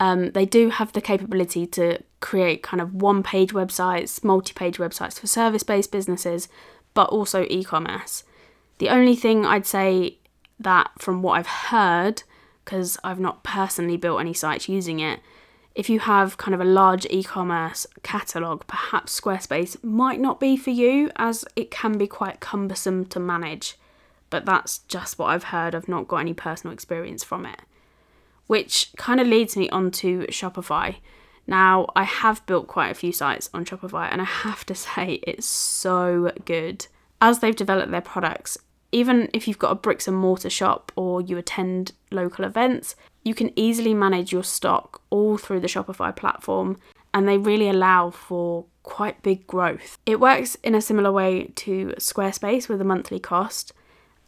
um, 0.00 0.30
they 0.32 0.44
do 0.44 0.70
have 0.70 0.92
the 0.92 1.00
capability 1.00 1.66
to 1.68 2.02
create 2.20 2.62
kind 2.62 2.80
of 2.80 2.94
one 2.94 3.22
page 3.22 3.52
websites, 3.52 4.24
multi 4.24 4.52
page 4.52 4.78
websites 4.78 5.20
for 5.20 5.26
service 5.26 5.62
based 5.62 5.92
businesses, 5.92 6.48
but 6.94 7.08
also 7.10 7.46
e 7.48 7.62
commerce. 7.62 8.24
The 8.78 8.88
only 8.88 9.14
thing 9.14 9.46
I'd 9.46 9.66
say 9.66 10.18
that, 10.58 10.90
from 10.98 11.22
what 11.22 11.38
I've 11.38 11.46
heard, 11.46 12.24
because 12.64 12.98
I've 13.04 13.20
not 13.20 13.42
personally 13.42 13.96
built 13.96 14.20
any 14.20 14.34
sites 14.34 14.68
using 14.68 15.00
it. 15.00 15.20
If 15.74 15.90
you 15.90 15.98
have 15.98 16.36
kind 16.38 16.54
of 16.54 16.60
a 16.60 16.64
large 16.64 17.06
e 17.10 17.22
commerce 17.22 17.86
catalogue, 18.02 18.66
perhaps 18.66 19.20
Squarespace 19.20 19.82
might 19.82 20.20
not 20.20 20.38
be 20.38 20.56
for 20.56 20.70
you 20.70 21.10
as 21.16 21.44
it 21.56 21.70
can 21.70 21.98
be 21.98 22.06
quite 22.06 22.40
cumbersome 22.40 23.06
to 23.06 23.18
manage. 23.18 23.76
But 24.30 24.46
that's 24.46 24.78
just 24.78 25.18
what 25.18 25.26
I've 25.26 25.44
heard. 25.44 25.74
I've 25.74 25.88
not 25.88 26.08
got 26.08 26.18
any 26.18 26.34
personal 26.34 26.72
experience 26.72 27.24
from 27.24 27.44
it. 27.44 27.60
Which 28.46 28.92
kind 28.96 29.20
of 29.20 29.26
leads 29.26 29.56
me 29.56 29.68
on 29.70 29.90
to 29.92 30.26
Shopify. 30.28 30.96
Now, 31.46 31.88
I 31.94 32.04
have 32.04 32.44
built 32.46 32.68
quite 32.68 32.90
a 32.90 32.94
few 32.94 33.12
sites 33.12 33.50
on 33.52 33.64
Shopify, 33.64 34.08
and 34.10 34.20
I 34.20 34.24
have 34.24 34.64
to 34.66 34.74
say, 34.86 35.20
it's 35.22 35.46
so 35.46 36.32
good. 36.44 36.86
As 37.20 37.40
they've 37.40 37.54
developed 37.56 37.90
their 37.90 38.00
products, 38.00 38.58
even 38.94 39.28
if 39.32 39.48
you've 39.48 39.58
got 39.58 39.72
a 39.72 39.74
bricks 39.74 40.06
and 40.06 40.16
mortar 40.16 40.48
shop 40.48 40.92
or 40.94 41.20
you 41.20 41.36
attend 41.36 41.92
local 42.12 42.44
events, 42.44 42.94
you 43.24 43.34
can 43.34 43.50
easily 43.58 43.92
manage 43.92 44.30
your 44.30 44.44
stock 44.44 45.02
all 45.10 45.36
through 45.36 45.58
the 45.58 45.66
Shopify 45.66 46.14
platform 46.14 46.78
and 47.12 47.26
they 47.26 47.36
really 47.36 47.68
allow 47.68 48.10
for 48.10 48.66
quite 48.84 49.20
big 49.22 49.48
growth. 49.48 49.98
It 50.06 50.20
works 50.20 50.56
in 50.62 50.76
a 50.76 50.80
similar 50.80 51.10
way 51.10 51.50
to 51.56 51.88
Squarespace 51.98 52.68
with 52.68 52.80
a 52.80 52.84
monthly 52.84 53.18
cost. 53.18 53.72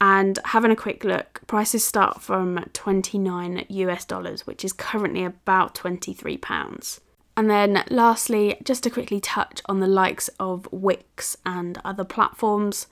And 0.01 0.39
having 0.47 0.73
a 0.73 0.77
quick 0.77 1.05
look, 1.05 1.43
prices 1.47 1.85
start 1.85 2.21
from 2.21 2.65
29 2.73 3.67
US 3.69 4.05
dollars, 4.05 4.49
which 4.49 4.65
is 4.65 4.73
currently 4.73 5.25
about 5.25 5.77
23 5.77 6.37
pounds. 6.39 7.01
And 7.37 7.49
then 7.49 7.85
lastly, 7.89 8.57
just 8.65 8.83
to 8.83 8.91
quickly 8.91 9.21
touch 9.21 9.63
on 9.67 9.79
the 9.79 9.87
likes 9.87 10.29
of 10.41 10.69
Wix 10.73 11.37
and 11.47 11.79
other 11.85 12.05
platforms. 12.05 12.89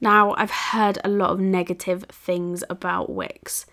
Now, 0.00 0.34
I've 0.36 0.50
heard 0.50 0.98
a 1.02 1.08
lot 1.08 1.30
of 1.30 1.40
negative 1.40 2.04
things 2.10 2.62
about 2.70 3.10
Wix, 3.10 3.66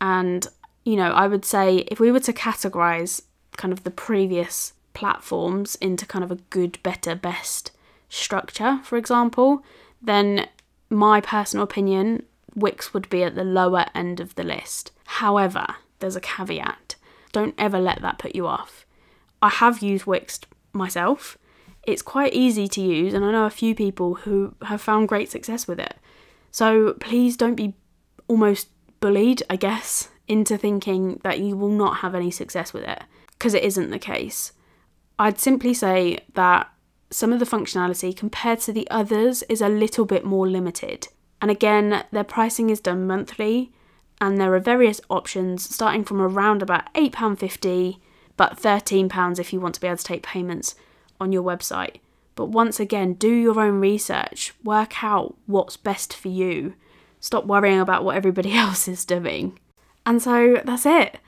and 0.00 0.46
you 0.84 0.96
know, 0.96 1.10
I 1.10 1.26
would 1.26 1.44
say 1.44 1.78
if 1.88 1.98
we 1.98 2.12
were 2.12 2.20
to 2.20 2.32
categorize 2.32 3.22
kind 3.56 3.72
of 3.72 3.82
the 3.82 3.90
previous 3.90 4.72
platforms 4.94 5.74
into 5.76 6.06
kind 6.06 6.24
of 6.24 6.30
a 6.30 6.36
good, 6.50 6.80
better, 6.82 7.14
best 7.14 7.72
structure, 8.08 8.80
for 8.84 8.96
example, 8.96 9.64
then 10.00 10.48
my 10.88 11.20
personal 11.20 11.64
opinion, 11.64 12.24
Wix 12.54 12.94
would 12.94 13.08
be 13.08 13.22
at 13.22 13.34
the 13.34 13.44
lower 13.44 13.86
end 13.94 14.20
of 14.20 14.36
the 14.36 14.44
list. 14.44 14.92
However, 15.04 15.66
there's 15.98 16.16
a 16.16 16.20
caveat. 16.20 16.94
Don't 17.32 17.54
ever 17.58 17.80
let 17.80 18.00
that 18.02 18.18
put 18.18 18.36
you 18.36 18.46
off. 18.46 18.86
I 19.42 19.48
have 19.48 19.82
used 19.82 20.06
Wix 20.06 20.40
myself 20.72 21.36
it's 21.86 22.02
quite 22.02 22.34
easy 22.34 22.68
to 22.68 22.80
use, 22.80 23.14
and 23.14 23.24
I 23.24 23.30
know 23.30 23.44
a 23.44 23.50
few 23.50 23.74
people 23.74 24.14
who 24.14 24.54
have 24.62 24.80
found 24.80 25.08
great 25.08 25.30
success 25.30 25.68
with 25.68 25.78
it. 25.78 25.94
So 26.50 26.94
please 26.94 27.36
don't 27.36 27.54
be 27.54 27.74
almost 28.28 28.68
bullied, 29.00 29.42
I 29.48 29.56
guess, 29.56 30.08
into 30.26 30.58
thinking 30.58 31.20
that 31.22 31.38
you 31.38 31.56
will 31.56 31.70
not 31.70 31.98
have 31.98 32.14
any 32.14 32.30
success 32.30 32.72
with 32.72 32.84
it, 32.84 33.04
because 33.32 33.54
it 33.54 33.62
isn't 33.62 33.90
the 33.90 33.98
case. 33.98 34.52
I'd 35.18 35.38
simply 35.38 35.72
say 35.72 36.18
that 36.34 36.68
some 37.10 37.32
of 37.32 37.38
the 37.38 37.46
functionality 37.46 38.14
compared 38.16 38.60
to 38.60 38.72
the 38.72 38.88
others 38.90 39.44
is 39.44 39.60
a 39.60 39.68
little 39.68 40.04
bit 40.04 40.24
more 40.24 40.48
limited. 40.48 41.08
And 41.40 41.50
again, 41.50 42.04
their 42.10 42.24
pricing 42.24 42.70
is 42.70 42.80
done 42.80 43.06
monthly, 43.06 43.72
and 44.20 44.38
there 44.38 44.54
are 44.54 44.60
various 44.60 45.00
options 45.08 45.72
starting 45.72 46.04
from 46.04 46.20
around 46.20 46.62
about 46.62 46.92
£8.50 46.94 47.98
but 48.36 48.60
£13 48.60 49.38
if 49.38 49.52
you 49.52 49.60
want 49.60 49.74
to 49.74 49.80
be 49.80 49.86
able 49.86 49.96
to 49.96 50.04
take 50.04 50.22
payments 50.22 50.74
on 51.20 51.32
your 51.32 51.42
website. 51.42 51.96
But 52.34 52.46
once 52.46 52.78
again, 52.78 53.14
do 53.14 53.32
your 53.32 53.58
own 53.58 53.80
research, 53.80 54.54
work 54.62 55.02
out 55.02 55.36
what's 55.46 55.76
best 55.76 56.14
for 56.14 56.28
you. 56.28 56.74
Stop 57.18 57.46
worrying 57.46 57.80
about 57.80 58.04
what 58.04 58.16
everybody 58.16 58.52
else 58.56 58.86
is 58.88 59.04
doing. 59.04 59.58
And 60.04 60.22
so 60.22 60.60
that's 60.64 60.86
it. 60.86 61.18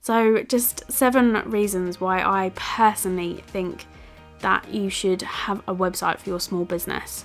So, 0.00 0.42
just 0.42 0.90
seven 0.92 1.32
reasons 1.48 1.98
why 1.98 2.22
I 2.22 2.52
personally 2.54 3.42
think 3.46 3.86
that 4.40 4.68
you 4.68 4.90
should 4.90 5.22
have 5.22 5.60
a 5.66 5.74
website 5.74 6.18
for 6.18 6.28
your 6.28 6.40
small 6.40 6.66
business, 6.66 7.24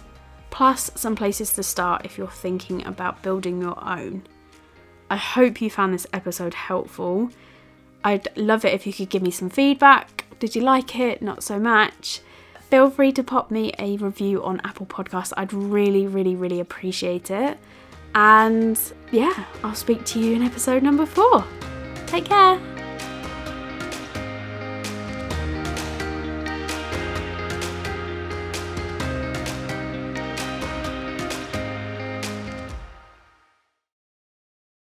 plus 0.50 0.90
some 0.96 1.14
places 1.14 1.52
to 1.54 1.64
start 1.64 2.06
if 2.06 2.18
you're 2.18 2.28
thinking 2.30 2.86
about 2.86 3.22
building 3.22 3.62
your 3.62 3.78
own. 3.84 4.24
I 5.10 5.18
hope 5.18 5.60
you 5.60 5.70
found 5.70 5.94
this 5.94 6.08
episode 6.14 6.54
helpful. 6.54 7.32
I'd 8.06 8.30
love 8.38 8.64
it 8.64 8.74
if 8.74 8.88
you 8.88 8.94
could 8.94 9.10
give 9.10 9.24
me 9.24 9.32
some 9.32 9.50
feedback. 9.50 10.24
Did 10.40 10.56
you 10.56 10.62
like 10.62 10.98
it? 10.98 11.22
Not 11.22 11.44
so 11.44 11.60
much. 11.60 12.22
Feel 12.70 12.90
free 12.90 13.12
to 13.14 13.24
pop 13.24 13.50
me 13.52 13.74
a 13.80 13.98
review 13.98 14.44
on 14.44 14.62
Apple 14.64 14.86
Podcasts. 14.86 15.34
I'd 15.36 15.52
really, 15.54 16.08
really, 16.08 16.36
really 16.36 16.60
appreciate 16.60 17.32
it. 17.32 17.58
And 18.16 18.80
yeah, 19.12 19.46
I'll 19.64 19.76
speak 19.76 20.06
to 20.06 20.20
you 20.20 20.36
in 20.36 20.44
episode 20.44 20.84
number 20.84 21.06
four. 21.06 21.44
Take 22.08 22.26
care. 22.26 22.79